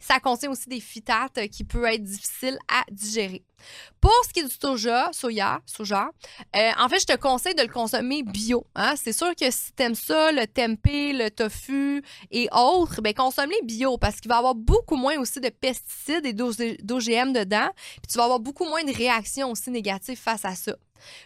Ça 0.00 0.20
contient 0.20 0.50
aussi 0.50 0.68
des 0.68 0.80
phytates 0.80 1.48
qui 1.48 1.64
peuvent 1.64 1.84
être 1.84 2.02
difficiles 2.02 2.58
à 2.68 2.84
digérer. 2.90 3.42
Pour 4.00 4.12
ce 4.26 4.32
qui 4.32 4.40
est 4.40 4.44
du 4.44 4.54
soja, 4.54 5.08
soya, 5.12 5.60
soja, 5.66 6.10
euh, 6.54 6.70
en 6.78 6.88
fait, 6.88 7.00
je 7.00 7.06
te 7.06 7.16
conseille 7.16 7.54
de 7.54 7.62
le 7.62 7.68
consommer 7.68 8.22
bio. 8.22 8.66
Hein? 8.74 8.94
C'est 9.06 9.12
sûr 9.12 9.36
que 9.36 9.48
si 9.52 9.72
tu 9.72 9.84
aimes 9.84 9.94
ça, 9.94 10.32
le 10.32 10.48
tempeh, 10.48 11.12
le 11.12 11.30
tofu 11.30 12.02
et 12.32 12.48
autres, 12.50 13.00
ben 13.00 13.14
consomme-les 13.14 13.62
bio 13.62 13.98
parce 13.98 14.20
qu'il 14.20 14.28
va 14.28 14.34
y 14.34 14.38
avoir 14.38 14.56
beaucoup 14.56 14.96
moins 14.96 15.16
aussi 15.20 15.40
de 15.40 15.48
pesticides 15.48 16.26
et 16.26 16.32
d'OGM 16.32 17.32
dedans. 17.32 17.68
Puis 18.02 18.08
tu 18.10 18.18
vas 18.18 18.24
avoir 18.24 18.40
beaucoup 18.40 18.64
moins 18.64 18.82
de 18.82 18.92
réactions 18.92 19.52
aussi 19.52 19.70
négatives 19.70 20.18
face 20.18 20.44
à 20.44 20.56
ça. 20.56 20.74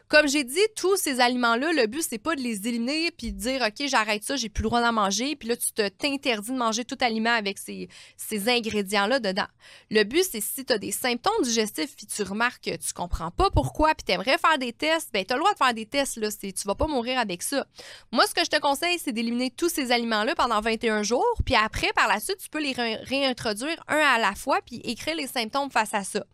Comme 0.08 0.28
j'ai 0.28 0.44
dit, 0.44 0.58
tous 0.76 0.96
ces 0.96 1.20
aliments-là, 1.20 1.72
le 1.72 1.86
but, 1.86 2.02
c'est 2.08 2.18
pas 2.18 2.34
de 2.34 2.40
les 2.40 2.66
éliminer 2.66 3.10
puis 3.10 3.32
de 3.32 3.38
dire, 3.38 3.62
OK, 3.62 3.86
j'arrête 3.86 4.24
ça, 4.24 4.36
j'ai 4.36 4.48
plus 4.48 4.62
le 4.62 4.68
droit 4.68 4.80
d'en 4.80 4.92
manger. 4.92 5.36
Puis 5.36 5.48
là, 5.48 5.56
tu 5.56 5.72
t'interdis 5.72 6.52
de 6.52 6.56
manger 6.56 6.84
tout 6.84 6.98
aliment 7.00 7.34
avec 7.34 7.58
ces, 7.58 7.88
ces 8.16 8.48
ingrédients-là 8.48 9.20
dedans. 9.20 9.46
Le 9.90 10.04
but, 10.04 10.24
c'est 10.30 10.40
si 10.40 10.64
tu 10.64 10.72
as 10.72 10.78
des 10.78 10.92
symptômes 10.92 11.42
digestifs 11.42 11.94
puis 11.96 12.06
tu 12.06 12.22
remarques 12.22 12.64
que 12.64 12.76
tu 12.76 12.92
comprends 12.92 13.30
pas 13.30 13.50
pourquoi 13.50 13.94
puis 13.94 14.04
tu 14.04 14.12
aimerais 14.12 14.38
faire 14.38 14.58
des 14.58 14.72
tests, 14.72 15.10
ben 15.12 15.24
tu 15.24 15.32
as 15.32 15.36
le 15.36 15.40
droit 15.40 15.52
de 15.52 15.58
faire 15.58 15.74
des 15.74 15.86
tests. 15.86 16.16
Là, 16.16 16.28
tu 16.30 16.52
vas 16.66 16.74
pas 16.74 16.86
mourir 16.86 17.18
avec 17.18 17.42
ça. 17.42 17.66
Moi, 18.12 18.26
ce 18.26 18.34
que 18.34 18.44
je 18.44 18.50
te 18.50 18.58
conseille, 18.58 18.98
c'est 18.98 19.12
d'éliminer 19.12 19.50
tous 19.50 19.68
ces 19.68 19.92
aliments-là 19.92 20.34
pendant 20.34 20.60
21 20.60 21.02
jours. 21.02 21.34
Puis 21.44 21.54
après, 21.54 21.92
par 21.94 22.08
la 22.08 22.20
suite, 22.20 22.38
tu 22.38 22.48
peux 22.48 22.60
les 22.60 22.72
réintroduire 22.72 23.82
un 23.88 23.98
à 23.98 24.18
la 24.18 24.34
fois 24.34 24.60
puis 24.64 24.80
écrire 24.84 25.16
les 25.16 25.26
symptômes 25.26 25.70
face 25.70 25.94
à 25.94 26.04
ça. 26.04 26.24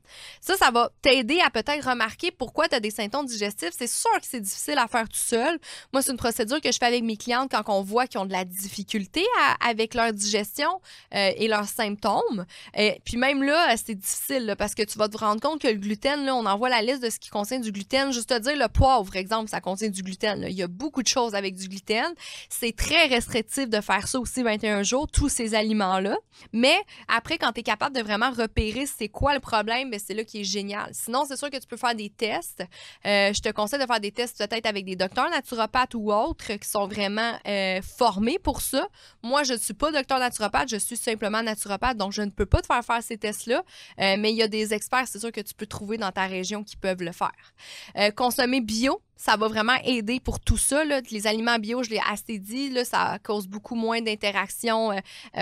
Ça, 0.41 0.57
ça 0.57 0.71
va 0.71 0.91
t'aider 1.03 1.41
à 1.41 1.51
peut-être 1.51 1.89
remarquer 1.91 2.31
pourquoi 2.31 2.69
tu 2.69 2.75
as 2.75 2.81
des 2.81 2.91
symptômes 2.91 3.26
digestif, 3.27 3.71
c'est 3.77 3.87
sûr 3.87 4.11
que 4.21 4.27
c'est 4.27 4.41
difficile 4.41 4.79
à 4.79 4.87
faire 4.87 5.09
tout 5.09 5.17
seul. 5.17 5.59
Moi, 5.93 6.03
c'est 6.03 6.13
une 6.13 6.19
procédure 6.19 6.61
que 6.61 6.73
je 6.73 6.79
fais 6.79 6.87
avec 6.87 7.03
mes 7.03 7.17
clientes 7.17 7.51
quand 7.51 7.63
on 7.69 7.83
voit 7.83 8.07
qu'ils 8.07 8.21
ont 8.21 8.27
de 8.27 8.33
la 8.33 8.45
difficulté 8.45 9.25
avec 9.67 9.95
leur 9.95 10.13
digestion 10.13 10.81
euh, 11.15 11.31
et 11.37 11.49
leurs 11.49 11.69
symptômes. 11.69 12.47
Et 12.75 12.91
euh, 12.91 12.95
puis 13.05 13.17
même 13.17 13.43
là, 13.43 13.77
c'est 13.77 13.95
difficile 13.95 14.55
parce 14.59 14.75
que 14.75 14.83
tu 14.83 14.99
vas 14.99 15.09
te 15.09 15.19
rendre 15.19 15.41
compte 15.41 15.61
que 15.61 15.69
le 15.69 15.75
gluten, 15.75 16.25
là, 16.25 16.35
on 16.35 16.47
envoie 16.47 16.69
la 16.69 16.83
liste 16.83 17.03
de 17.03 17.11
ce 17.11 17.19
qui 17.19 17.31
contient 17.31 17.61
du 17.61 17.73
gluten. 17.73 18.13
Juste 18.13 18.29
te 18.29 18.39
dire, 18.39 18.57
le 18.57 18.69
poivre, 18.69 19.15
exemple, 19.17 19.51
ça 19.51 19.61
contient 19.61 19.89
du 19.89 20.03
gluten. 20.03 20.45
Il 20.49 20.55
y 20.55 20.63
a 20.63 20.69
beaucoup 20.69 21.03
de 21.03 21.09
choses 21.09 21.35
avec 21.35 21.55
du 21.55 21.69
gluten. 21.69 22.13
C'est 22.49 22.75
très 22.75 23.07
restrictif 23.07 23.69
de 23.69 23.81
faire 23.81 24.09
ça 24.09 24.19
aussi 24.19 24.43
21 24.43 24.83
jours, 24.83 25.07
tous 25.09 25.29
ces 25.29 25.55
aliments-là. 25.55 26.17
Mais 26.53 26.77
après, 27.09 27.39
quand 27.39 27.53
tu 27.53 27.61
es 27.61 27.63
capable 27.63 27.97
de 27.97 28.03
vraiment 28.03 28.31
repérer 28.31 28.87
c'est 28.87 29.09
quoi 29.09 29.35
le 29.35 29.41
problème, 29.41 29.91
ben, 29.91 30.01
c'est 30.05 30.15
là 30.15 30.25
qui 30.25 30.41
est 30.41 30.45
génial. 30.45 30.89
Sinon, 30.93 31.25
c'est 31.27 31.37
sûr 31.37 31.51
que 31.51 31.57
tu 31.57 31.67
peux 31.67 31.77
faire 31.77 31.95
des 31.95 32.11
tests. 32.11 32.63
Euh, 33.07 33.16
euh, 33.17 33.33
je 33.33 33.41
te 33.41 33.49
conseille 33.51 33.81
de 33.81 33.87
faire 33.87 34.01
des 34.01 34.13
tests 34.13 34.39
peut-être 34.39 34.67
avec 34.67 34.85
des 34.85 34.97
docteurs 34.97 35.31
naturopathes 35.31 35.95
ou 35.95 36.13
autres 36.13 36.55
qui 36.55 36.69
sont 36.69 36.87
vraiment 36.87 37.33
euh, 37.47 37.81
formés 37.83 38.39
pour 38.39 38.61
ça. 38.61 38.89
Moi, 39.23 39.43
je 39.45 39.55
ne 39.55 39.59
suis 39.59 39.75
pas 39.75 39.91
docteur 39.91 40.19
naturopathe, 40.19 40.69
je 40.69 40.77
suis 40.77 40.97
simplement 40.97 41.43
naturopathe, 41.43 41.97
donc 41.97 42.13
je 42.13 42.23
ne 42.23 42.31
peux 42.31 42.47
pas 42.47 42.61
te 42.61 42.67
faire 42.67 42.85
faire 42.85 43.03
ces 43.03 43.17
tests-là. 43.17 43.63
Euh, 44.01 44.17
mais 44.19 44.33
il 44.33 44.37
y 44.37 44.43
a 44.43 44.49
des 44.49 44.75
experts, 44.75 45.09
c'est 45.09 45.19
sûr 45.19 45.33
que 45.33 45.41
tu 45.41 45.55
peux 45.55 45.67
trouver 45.67 45.99
dans 45.99 46.13
ta 46.13 46.27
région 46.27 46.63
qui 46.65 46.77
peuvent 46.77 47.03
le 47.03 47.13
faire. 47.13 48.13
consommer 48.15 48.61
bio, 48.61 49.01
ça 49.17 49.37
va 49.37 49.49
vraiment 49.49 49.77
aider 49.85 50.21
pour 50.21 50.41
tout 50.41 50.59
ça. 50.59 50.85
Les 50.85 51.27
aliments 51.27 51.59
bio, 51.59 51.83
je 51.83 51.91
l'ai 51.91 52.01
assez 52.11 52.39
dit, 52.39 52.73
ça 52.85 53.19
cause 53.23 53.47
beaucoup 53.47 53.75
moins 53.75 54.01
d'interactions 54.01 54.91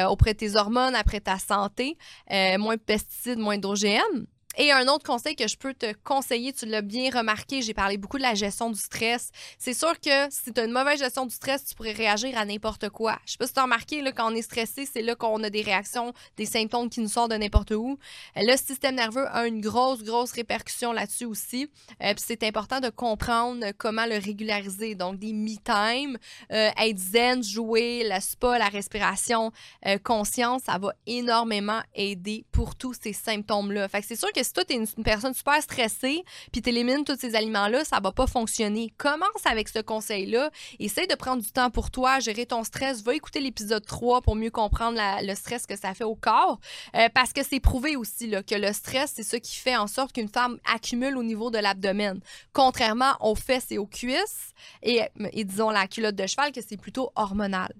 auprès 0.08 0.34
de 0.34 0.38
tes 0.38 0.56
hormones, 0.56 0.94
après 0.94 1.20
ta 1.20 1.38
santé, 1.38 1.96
moins 2.30 2.76
de 2.76 2.80
pesticides, 2.80 3.38
moins 3.38 3.58
d'OGM. 3.58 4.26
Et 4.56 4.70
un 4.70 4.86
autre 4.86 5.04
conseil 5.04 5.34
que 5.34 5.48
je 5.48 5.56
peux 5.56 5.74
te 5.74 5.92
conseiller, 6.04 6.52
tu 6.52 6.66
l'as 6.66 6.82
bien 6.82 7.10
remarqué, 7.10 7.60
j'ai 7.60 7.74
parlé 7.74 7.96
beaucoup 7.96 8.18
de 8.18 8.22
la 8.22 8.34
gestion 8.34 8.70
du 8.70 8.78
stress. 8.78 9.30
C'est 9.58 9.74
sûr 9.74 9.98
que 9.98 10.30
si 10.30 10.52
tu 10.52 10.60
as 10.60 10.64
une 10.64 10.70
mauvaise 10.70 11.00
gestion 11.00 11.26
du 11.26 11.34
stress, 11.34 11.64
tu 11.64 11.74
pourrais 11.74 11.92
réagir 11.92 12.38
à 12.38 12.44
n'importe 12.44 12.88
quoi. 12.90 13.18
Je 13.26 13.32
sais 13.32 13.38
pas 13.38 13.48
si 13.48 13.52
tu 13.52 13.58
as 13.58 13.64
remarqué, 13.64 14.00
là, 14.00 14.12
quand 14.12 14.30
on 14.30 14.34
est 14.34 14.42
stressé, 14.42 14.86
c'est 14.86 15.02
là 15.02 15.16
qu'on 15.16 15.42
a 15.42 15.50
des 15.50 15.62
réactions, 15.62 16.12
des 16.36 16.46
symptômes 16.46 16.88
qui 16.88 17.00
nous 17.00 17.08
sortent 17.08 17.32
de 17.32 17.36
n'importe 17.36 17.72
où. 17.72 17.98
Le 18.36 18.56
système 18.56 18.94
nerveux 18.94 19.26
a 19.28 19.46
une 19.48 19.60
grosse, 19.60 20.04
grosse 20.04 20.30
répercussion 20.30 20.92
là-dessus 20.92 21.24
aussi. 21.24 21.68
Euh, 22.02 22.14
puis 22.14 22.24
c'est 22.24 22.44
important 22.44 22.78
de 22.78 22.90
comprendre 22.90 23.66
comment 23.76 24.06
le 24.06 24.18
régulariser. 24.18 24.94
Donc, 24.94 25.18
des 25.18 25.32
me-time, 25.32 26.16
euh, 26.52 26.70
être 26.78 26.98
zen, 26.98 27.42
jouer, 27.42 28.08
le 28.08 28.20
spa, 28.20 28.58
la 28.58 28.68
respiration 28.68 29.50
euh, 29.86 29.98
conscience, 29.98 30.62
ça 30.66 30.78
va 30.78 30.92
énormément 31.06 31.80
aider 31.96 32.44
pour 32.52 32.76
tous 32.76 32.94
ces 33.02 33.12
symptômes-là. 33.12 33.88
Fait 33.88 34.00
que 34.00 34.06
c'est 34.06 34.16
sûr 34.16 34.30
que 34.32 34.43
si 34.44 34.52
toi, 34.52 34.64
tu 34.64 34.74
es 34.74 34.76
une, 34.76 35.04
personne 35.04 35.34
super 35.34 35.60
stressée, 35.62 36.22
puis 36.52 36.62
tu 36.62 36.68
élimines 36.68 37.04
tous 37.04 37.18
ces 37.18 37.34
aliments-là, 37.34 37.84
ça 37.84 38.00
va 38.00 38.12
pas 38.12 38.26
fonctionner. 38.26 38.92
Commence 38.96 39.44
avec 39.44 39.68
ce 39.68 39.80
conseil-là. 39.80 40.50
Essaye 40.78 41.06
de 41.06 41.14
prendre 41.14 41.42
du 41.42 41.50
temps 41.50 41.70
pour 41.70 41.90
toi, 41.90 42.20
gérer 42.20 42.46
ton 42.46 42.64
stress. 42.64 43.02
Va 43.02 43.14
écouter 43.14 43.40
l'épisode 43.40 43.84
3 43.84 44.22
pour 44.22 44.36
mieux 44.36 44.50
comprendre 44.50 44.98
le 45.22 45.34
stress 45.34 45.66
que 45.66 45.76
ça 45.76 45.94
fait 45.94 46.04
au 46.04 46.14
corps. 46.14 46.58
Euh, 46.94 47.08
parce 47.14 47.32
que 47.32 47.42
c'est 47.42 47.60
prouvé 47.60 47.96
aussi 47.96 48.30
que 48.46 48.54
le 48.54 48.72
stress, 48.72 49.12
c'est 49.16 49.22
ce 49.22 49.36
qui 49.36 49.56
fait 49.56 49.76
en 49.76 49.86
sorte 49.86 50.12
qu'une 50.12 50.28
femme 50.28 50.58
accumule 50.72 51.16
au 51.16 51.22
niveau 51.22 51.50
de 51.50 51.58
l'abdomen. 51.58 52.20
Contrairement 52.52 53.14
aux 53.20 53.34
fesses 53.34 53.70
et 53.70 53.78
aux 53.78 53.86
cuisses, 53.86 54.52
et, 54.82 55.02
et 55.32 55.44
disons 55.44 55.70
la 55.70 55.86
culotte 55.86 56.16
de 56.16 56.26
cheval, 56.26 56.52
que 56.52 56.60
c'est 56.66 56.76
plutôt 56.76 57.10
hormonal. 57.16 57.72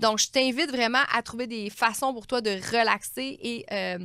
Donc, 0.00 0.18
je 0.18 0.30
t'invite 0.30 0.70
vraiment 0.70 1.02
à 1.14 1.22
trouver 1.22 1.46
des 1.46 1.70
façons 1.70 2.12
pour 2.12 2.26
toi 2.26 2.40
de 2.40 2.50
relaxer 2.50 3.38
et 3.42 3.66
euh, 3.72 3.98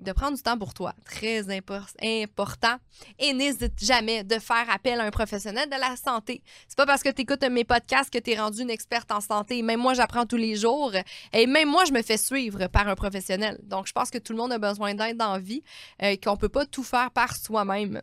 de 0.00 0.12
prendre 0.12 0.36
du 0.36 0.42
temps 0.42 0.58
pour 0.58 0.74
toi. 0.74 0.94
Très 1.04 1.50
important. 1.50 2.76
Et 3.18 3.32
n'hésite 3.32 3.82
jamais 3.82 4.24
de 4.24 4.38
faire 4.38 4.68
appel 4.70 5.00
à 5.00 5.04
un 5.04 5.10
professionnel 5.10 5.68
de 5.68 5.76
la 5.76 5.96
santé. 5.96 6.42
C'est 6.68 6.76
pas 6.76 6.86
parce 6.86 7.02
que 7.02 7.08
tu 7.10 7.22
écoutes 7.22 7.42
mes 7.44 7.64
podcasts 7.64 8.10
que 8.10 8.18
tu 8.18 8.30
es 8.30 8.38
rendu 8.38 8.62
une 8.62 8.70
experte 8.70 9.10
en 9.10 9.20
santé. 9.20 9.62
Même 9.62 9.80
moi, 9.80 9.94
j'apprends 9.94 10.26
tous 10.26 10.36
les 10.36 10.56
jours. 10.56 10.92
Et 11.32 11.46
même 11.46 11.68
moi, 11.68 11.84
je 11.84 11.92
me 11.92 12.02
fais 12.02 12.16
suivre 12.16 12.66
par 12.68 12.88
un 12.88 12.94
professionnel. 12.94 13.58
Donc, 13.64 13.86
je 13.86 13.92
pense 13.92 14.10
que 14.10 14.18
tout 14.18 14.32
le 14.32 14.38
monde 14.38 14.52
a 14.52 14.58
besoin 14.58 14.94
d'aide 14.94 15.16
dans 15.16 15.32
la 15.32 15.38
vie, 15.38 15.62
euh, 16.02 16.16
qu'on 16.22 16.36
peut 16.36 16.48
pas 16.48 16.66
tout 16.66 16.84
faire 16.84 17.10
par 17.10 17.36
soi-même. 17.36 18.02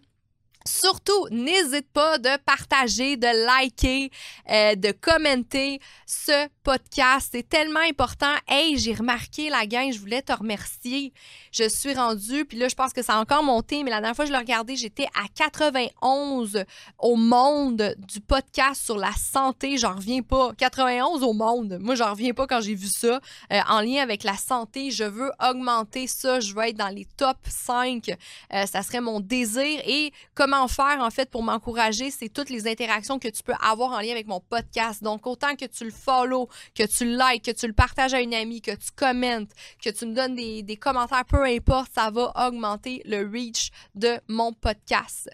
Surtout, 0.67 1.27
n'hésite 1.29 1.91
pas 1.93 2.17
de 2.17 2.37
partager, 2.43 3.17
de 3.17 3.27
liker, 3.45 4.09
euh, 4.49 4.73
de 4.75 4.91
commenter 4.91 5.79
ce 6.07 6.47
podcast. 6.63 7.29
C'est 7.31 7.47
tellement 7.47 7.81
important. 7.87 8.33
Hey, 8.47 8.75
j'ai 8.79 8.95
remarqué 8.95 9.49
la 9.49 9.67
gang, 9.67 9.91
je 9.91 9.99
voulais 9.99 10.23
te 10.23 10.33
remercier. 10.33 11.13
Je 11.51 11.69
suis 11.69 11.93
rendue, 11.93 12.45
puis 12.45 12.57
là, 12.57 12.67
je 12.67 12.73
pense 12.73 12.93
que 12.93 13.03
ça 13.03 13.13
a 13.13 13.19
encore 13.19 13.43
monté, 13.43 13.83
mais 13.83 13.91
la 13.91 13.97
dernière 13.97 14.15
fois 14.15 14.25
que 14.25 14.29
je 14.29 14.33
l'ai 14.33 14.39
regardé, 14.39 14.75
j'étais 14.75 15.07
à 15.13 15.27
91 15.35 16.63
au 16.97 17.15
monde 17.15 17.95
du 17.99 18.19
podcast 18.19 18.83
sur 18.83 18.97
la 18.97 19.13
santé. 19.13 19.77
J'en 19.77 19.93
reviens 19.93 20.23
pas. 20.23 20.51
91 20.57 21.21
au 21.21 21.33
monde. 21.33 21.77
Moi, 21.79 21.93
j'en 21.93 22.09
reviens 22.09 22.33
pas 22.33 22.47
quand 22.47 22.61
j'ai 22.61 22.73
vu 22.75 22.87
ça. 22.87 23.19
Euh, 23.53 23.59
en 23.69 23.81
lien 23.81 24.01
avec 24.01 24.23
la 24.23 24.35
santé, 24.35 24.89
je 24.89 25.03
veux 25.03 25.31
augmenter 25.47 26.07
ça. 26.07 26.39
Je 26.39 26.55
veux 26.55 26.63
être 26.63 26.77
dans 26.77 26.89
les 26.89 27.05
top 27.17 27.37
5. 27.47 28.09
Euh, 28.53 28.65
ça 28.65 28.81
serait 28.81 29.01
mon 29.01 29.19
désir. 29.19 29.79
Et 29.85 30.11
comment 30.33 30.54
faire, 30.67 30.97
en 30.99 31.09
fait, 31.09 31.29
pour 31.29 31.43
m'encourager, 31.43 32.11
c'est 32.11 32.29
toutes 32.29 32.49
les 32.49 32.67
interactions 32.67 33.19
que 33.19 33.27
tu 33.27 33.43
peux 33.43 33.53
avoir 33.61 33.91
en 33.91 33.99
lien 33.99 34.11
avec 34.11 34.27
mon 34.27 34.39
podcast. 34.39 35.03
Donc, 35.03 35.27
autant 35.27 35.55
que 35.55 35.65
tu 35.65 35.83
le 35.83 35.91
follow, 35.91 36.49
que 36.73 36.83
tu 36.83 37.05
le 37.05 37.17
likes, 37.17 37.45
que 37.45 37.51
tu 37.51 37.67
le 37.67 37.73
partages 37.73 38.13
à 38.13 38.21
une 38.21 38.33
amie, 38.33 38.61
que 38.61 38.71
tu 38.71 38.91
commentes, 38.95 39.49
que 39.83 39.89
tu 39.89 40.05
me 40.05 40.13
donnes 40.13 40.35
des, 40.35 40.77
commentaires, 40.77 41.25
peu 41.25 41.43
importe, 41.43 41.91
ça 41.95 42.09
va 42.11 42.31
augmenter 42.47 43.01
le 43.05 43.29
reach 43.29 43.71
de 43.95 44.19
mon 44.27 44.53
podcast. 44.53 45.29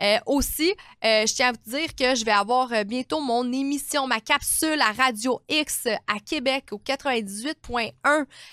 Euh, 0.00 0.18
aussi, 0.26 0.70
euh, 1.04 1.26
je 1.26 1.34
tiens 1.34 1.48
à 1.48 1.52
vous 1.52 1.70
dire 1.70 1.94
que 1.94 2.14
je 2.14 2.24
vais 2.24 2.32
avoir 2.32 2.72
euh, 2.72 2.84
bientôt 2.84 3.20
mon 3.20 3.50
émission, 3.52 4.06
ma 4.06 4.20
capsule 4.20 4.80
à 4.80 4.92
Radio 4.92 5.40
X 5.48 5.86
à 6.06 6.18
Québec 6.18 6.66
au 6.72 6.78
98.1 6.78 7.92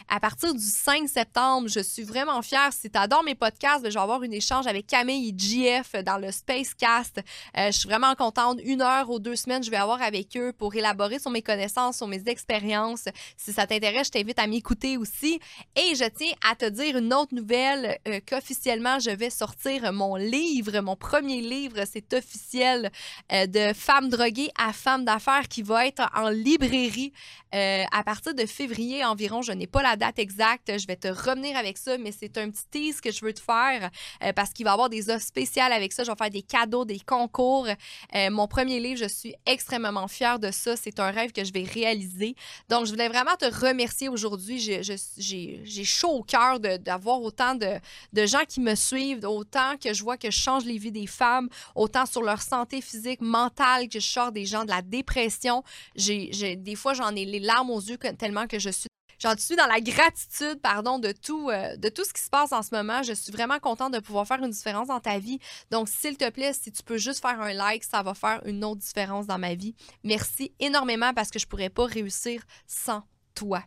à 0.09 0.19
partir 0.19 0.53
du 0.53 0.65
5 0.65 1.07
septembre. 1.07 1.67
Je 1.67 1.79
suis 1.79 2.03
vraiment 2.03 2.41
fière. 2.41 2.71
Si 2.71 2.89
tu 2.89 2.97
adores 2.97 3.23
mes 3.23 3.35
podcasts, 3.35 3.83
ben, 3.83 3.89
je 3.89 3.95
vais 3.95 4.03
avoir 4.03 4.21
un 4.21 4.31
échange 4.31 4.67
avec 4.67 4.87
Camille 4.87 5.29
et 5.29 5.33
JF 5.37 6.03
dans 6.03 6.12
le 6.19 6.31
Spacecast. 6.31 7.21
je 7.55 7.71
suis 7.71 7.87
vraiment 7.87 8.15
contente. 8.15 8.59
Une 8.63 8.81
heure 8.81 9.09
ou 9.09 9.19
deux 9.19 9.35
semaines, 9.35 9.63
je 9.63 9.71
vais 9.71 9.77
avoir 9.77 10.01
avec 10.01 10.35
eux 10.37 10.53
pour 10.53 10.75
élaborer 10.75 11.19
sur 11.19 11.31
mes 11.31 11.41
connaissances, 11.41 11.97
sur 11.97 12.07
mes 12.07 12.23
expériences. 12.27 13.07
Si 13.37 13.53
ça 13.53 13.67
t'intéresse, 13.67 14.07
je 14.07 14.11
t'invite 14.11 14.39
à 14.39 14.47
m'écouter 14.47 14.97
aussi. 14.97 15.39
Et 15.75 15.95
je 15.95 16.07
tiens 16.09 16.33
à 16.49 16.55
te 16.55 16.65
dire 16.65 16.97
une 16.97 17.13
autre 17.13 17.33
nouvelle 17.33 17.97
qu'officiellement, 18.27 18.99
je 18.99 19.11
vais 19.11 19.29
sortir 19.29 19.91
mon 19.91 20.15
livre, 20.15 20.79
mon 20.81 20.95
premier 20.95 21.41
livre, 21.41 21.83
c'est 21.91 22.13
officiel, 22.13 22.91
euh, 23.31 23.47
de 23.47 23.73
Femmes 23.73 24.09
droguées 24.09 24.49
à 24.57 24.73
Femmes 24.73 25.05
d'affaires 25.05 25.47
qui 25.47 25.61
va 25.61 25.87
être 25.87 26.09
en 26.15 26.29
librairie 26.29 27.13
euh, 27.53 27.83
à 27.91 28.03
partir 28.03 28.33
de 28.33 28.45
février 28.45 29.05
environ. 29.05 29.41
Je 29.41 29.51
n'ai 29.51 29.67
pas 29.67 29.83
la 29.83 29.95
date 29.95 30.19
exacte, 30.19 30.71
je 30.77 30.87
vais 30.87 30.95
te 30.95 31.07
revenir 31.07 31.55
avec 31.57 31.77
ça, 31.77 31.97
mais 31.97 32.11
c'est 32.11 32.37
un 32.37 32.49
petit 32.49 32.65
tease 32.71 33.01
que 33.01 33.11
je 33.11 33.23
veux 33.23 33.33
te 33.33 33.41
faire 33.41 33.89
euh, 34.23 34.33
parce 34.33 34.51
qu'il 34.51 34.65
va 34.65 34.71
y 34.71 34.73
avoir 34.73 34.89
des 34.89 35.09
offres 35.09 35.25
spéciales 35.25 35.71
avec 35.71 35.93
ça. 35.93 36.02
Je 36.03 36.11
vais 36.11 36.17
faire 36.17 36.29
des 36.29 36.41
cadeaux, 36.41 36.85
des 36.85 36.99
concours. 36.99 37.67
mon 38.31 38.47
premier 38.47 38.79
livre, 38.79 38.99
je 38.99 39.07
suis 39.07 39.35
extrêmement 39.45 40.07
fière 40.07 40.39
de 40.39 40.51
ça. 40.51 40.75
C'est 40.75 40.99
un 40.99 41.11
rêve 41.11 41.31
que 41.31 41.43
je 41.43 41.51
vais 41.51 41.63
réaliser. 41.63 42.35
Donc, 42.69 42.85
je 42.85 42.91
voulais 42.91 43.09
vraiment 43.09 43.35
te 43.35 43.45
remercier 43.45 44.09
aujourd'hui. 44.09 44.59
J'ai 44.59 45.83
chaud 45.83 46.09
au 46.09 46.23
cœur 46.23 46.59
d'avoir 46.59 47.21
autant 47.21 47.55
de, 47.55 48.25
gens 48.25 48.43
qui 48.47 48.59
me 48.59 48.75
suivent, 48.75 49.25
autant 49.25 49.77
que 49.77 49.93
je 49.93 50.03
vois 50.03 50.17
que 50.17 50.31
je 50.31 50.37
change 50.37 50.65
les 50.65 50.77
vies 50.77 50.91
des 50.91 51.07
femmes, 51.07 51.49
autant 51.75 52.05
sur 52.05 52.21
leur 52.21 52.41
santé 52.41 52.81
physique, 52.81 53.21
mentale, 53.21 53.89
que 53.89 53.99
je 53.99 54.07
sors 54.07 54.31
des 54.31 54.45
gens 54.45 54.63
de 54.63 54.69
la 54.69 54.81
dépression. 54.81 55.63
Des 55.95 56.75
fois, 56.75 56.93
j'en 56.93 57.15
ai 57.15 57.25
les 57.25 57.39
larmes 57.39 57.71
aux 57.71 57.81
yeux 57.81 57.97
tellement 58.17 58.47
que 58.47 58.59
je 58.59 58.69
suis 58.69 58.89
J'en 59.23 59.37
suis 59.37 59.55
dans 59.55 59.67
la 59.67 59.79
gratitude, 59.79 60.59
pardon, 60.61 60.99
de 60.99 61.13
tout, 61.13 61.49
euh, 61.49 61.77
de 61.77 61.87
tout 61.87 62.03
ce 62.03 62.11
qui 62.11 62.21
se 62.21 62.29
passe 62.29 62.51
en 62.51 62.61
ce 62.61 62.75
moment. 62.75 63.03
Je 63.03 63.13
suis 63.13 63.31
vraiment 63.31 63.57
contente 63.57 63.93
de 63.93 63.99
pouvoir 63.99 64.27
faire 64.27 64.43
une 64.43 64.49
différence 64.49 64.89
dans 64.89 64.99
ta 64.99 65.17
vie. 65.17 65.39
Donc, 65.71 65.87
s'il 65.87 66.17
te 66.17 66.29
plaît, 66.29 66.51
si 66.51 66.73
tu 66.73 66.83
peux 66.83 66.97
juste 66.97 67.21
faire 67.21 67.39
un 67.39 67.53
like, 67.53 67.85
ça 67.85 68.03
va 68.03 68.13
faire 68.15 68.41
une 68.45 68.65
autre 68.65 68.81
différence 68.81 69.25
dans 69.25 69.37
ma 69.37 69.55
vie. 69.55 69.75
Merci 70.03 70.51
énormément 70.59 71.13
parce 71.13 71.29
que 71.29 71.39
je 71.39 71.47
pourrais 71.47 71.69
pas 71.69 71.85
réussir 71.85 72.43
sans 72.67 73.03
toi. 73.33 73.63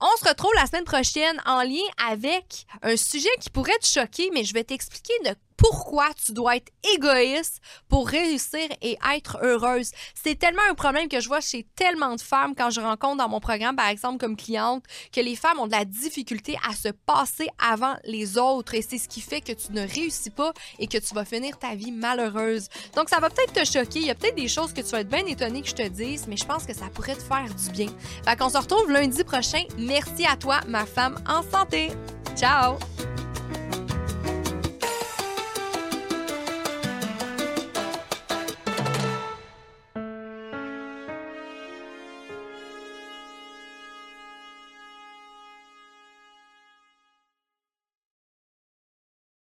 On 0.00 0.16
se 0.18 0.28
retrouve 0.28 0.50
la 0.56 0.66
semaine 0.66 0.84
prochaine 0.84 1.40
en 1.46 1.62
lien 1.62 1.86
avec 2.10 2.66
un 2.82 2.96
sujet 2.96 3.28
qui 3.40 3.50
pourrait 3.50 3.78
te 3.78 3.86
choquer, 3.86 4.30
mais 4.34 4.42
je 4.42 4.52
vais 4.52 4.64
t'expliquer 4.64 5.14
de 5.26 5.30
pourquoi 5.58 6.06
tu 6.24 6.32
dois 6.32 6.56
être 6.56 6.72
égoïste 6.94 7.60
pour 7.88 8.08
réussir 8.08 8.66
et 8.80 8.96
être 9.14 9.38
heureuse. 9.42 9.90
C'est 10.14 10.38
tellement 10.38 10.62
un 10.70 10.74
problème 10.74 11.08
que 11.08 11.20
je 11.20 11.28
vois 11.28 11.40
chez 11.40 11.66
tellement 11.76 12.14
de 12.14 12.20
femmes 12.20 12.54
quand 12.56 12.70
je 12.70 12.80
rencontre 12.80 13.18
dans 13.18 13.28
mon 13.28 13.40
programme, 13.40 13.76
par 13.76 13.88
exemple, 13.88 14.18
comme 14.18 14.36
cliente, 14.36 14.84
que 15.12 15.20
les 15.20 15.36
femmes 15.36 15.58
ont 15.58 15.66
de 15.66 15.72
la 15.72 15.84
difficulté 15.84 16.56
à 16.66 16.74
se 16.74 16.88
passer 16.88 17.48
avant 17.58 17.96
les 18.04 18.38
autres 18.38 18.74
et 18.74 18.82
c'est 18.82 18.98
ce 18.98 19.08
qui 19.08 19.20
fait 19.20 19.40
que 19.40 19.52
tu 19.52 19.72
ne 19.72 19.86
réussis 19.86 20.30
pas 20.30 20.52
et 20.78 20.86
que 20.86 20.98
tu 20.98 21.14
vas 21.14 21.24
finir 21.24 21.58
ta 21.58 21.74
vie 21.74 21.92
malheureuse. 21.92 22.68
Donc, 22.94 23.08
ça 23.08 23.18
va 23.18 23.28
peut-être 23.28 23.52
te 23.52 23.64
choquer. 23.64 23.98
Il 23.98 24.06
y 24.06 24.10
a 24.10 24.14
peut-être 24.14 24.36
des 24.36 24.48
choses 24.48 24.72
que 24.72 24.80
tu 24.80 24.90
vas 24.90 25.00
être 25.00 25.08
bien 25.08 25.26
étonné 25.26 25.62
que 25.62 25.68
je 25.68 25.74
te 25.74 25.88
dise, 25.88 26.26
mais 26.28 26.36
je 26.36 26.44
pense 26.44 26.64
que 26.64 26.74
ça 26.74 26.86
pourrait 26.94 27.16
te 27.16 27.22
faire 27.22 27.52
du 27.52 27.70
bien. 27.70 27.88
Fait 28.24 28.36
qu'on 28.36 28.48
se 28.48 28.58
retrouve 28.58 28.90
lundi 28.90 29.24
prochain. 29.24 29.64
Merci 29.76 30.24
à 30.24 30.36
toi, 30.36 30.60
ma 30.68 30.86
femme 30.86 31.16
en 31.26 31.42
santé. 31.42 31.90
Ciao! 32.36 32.78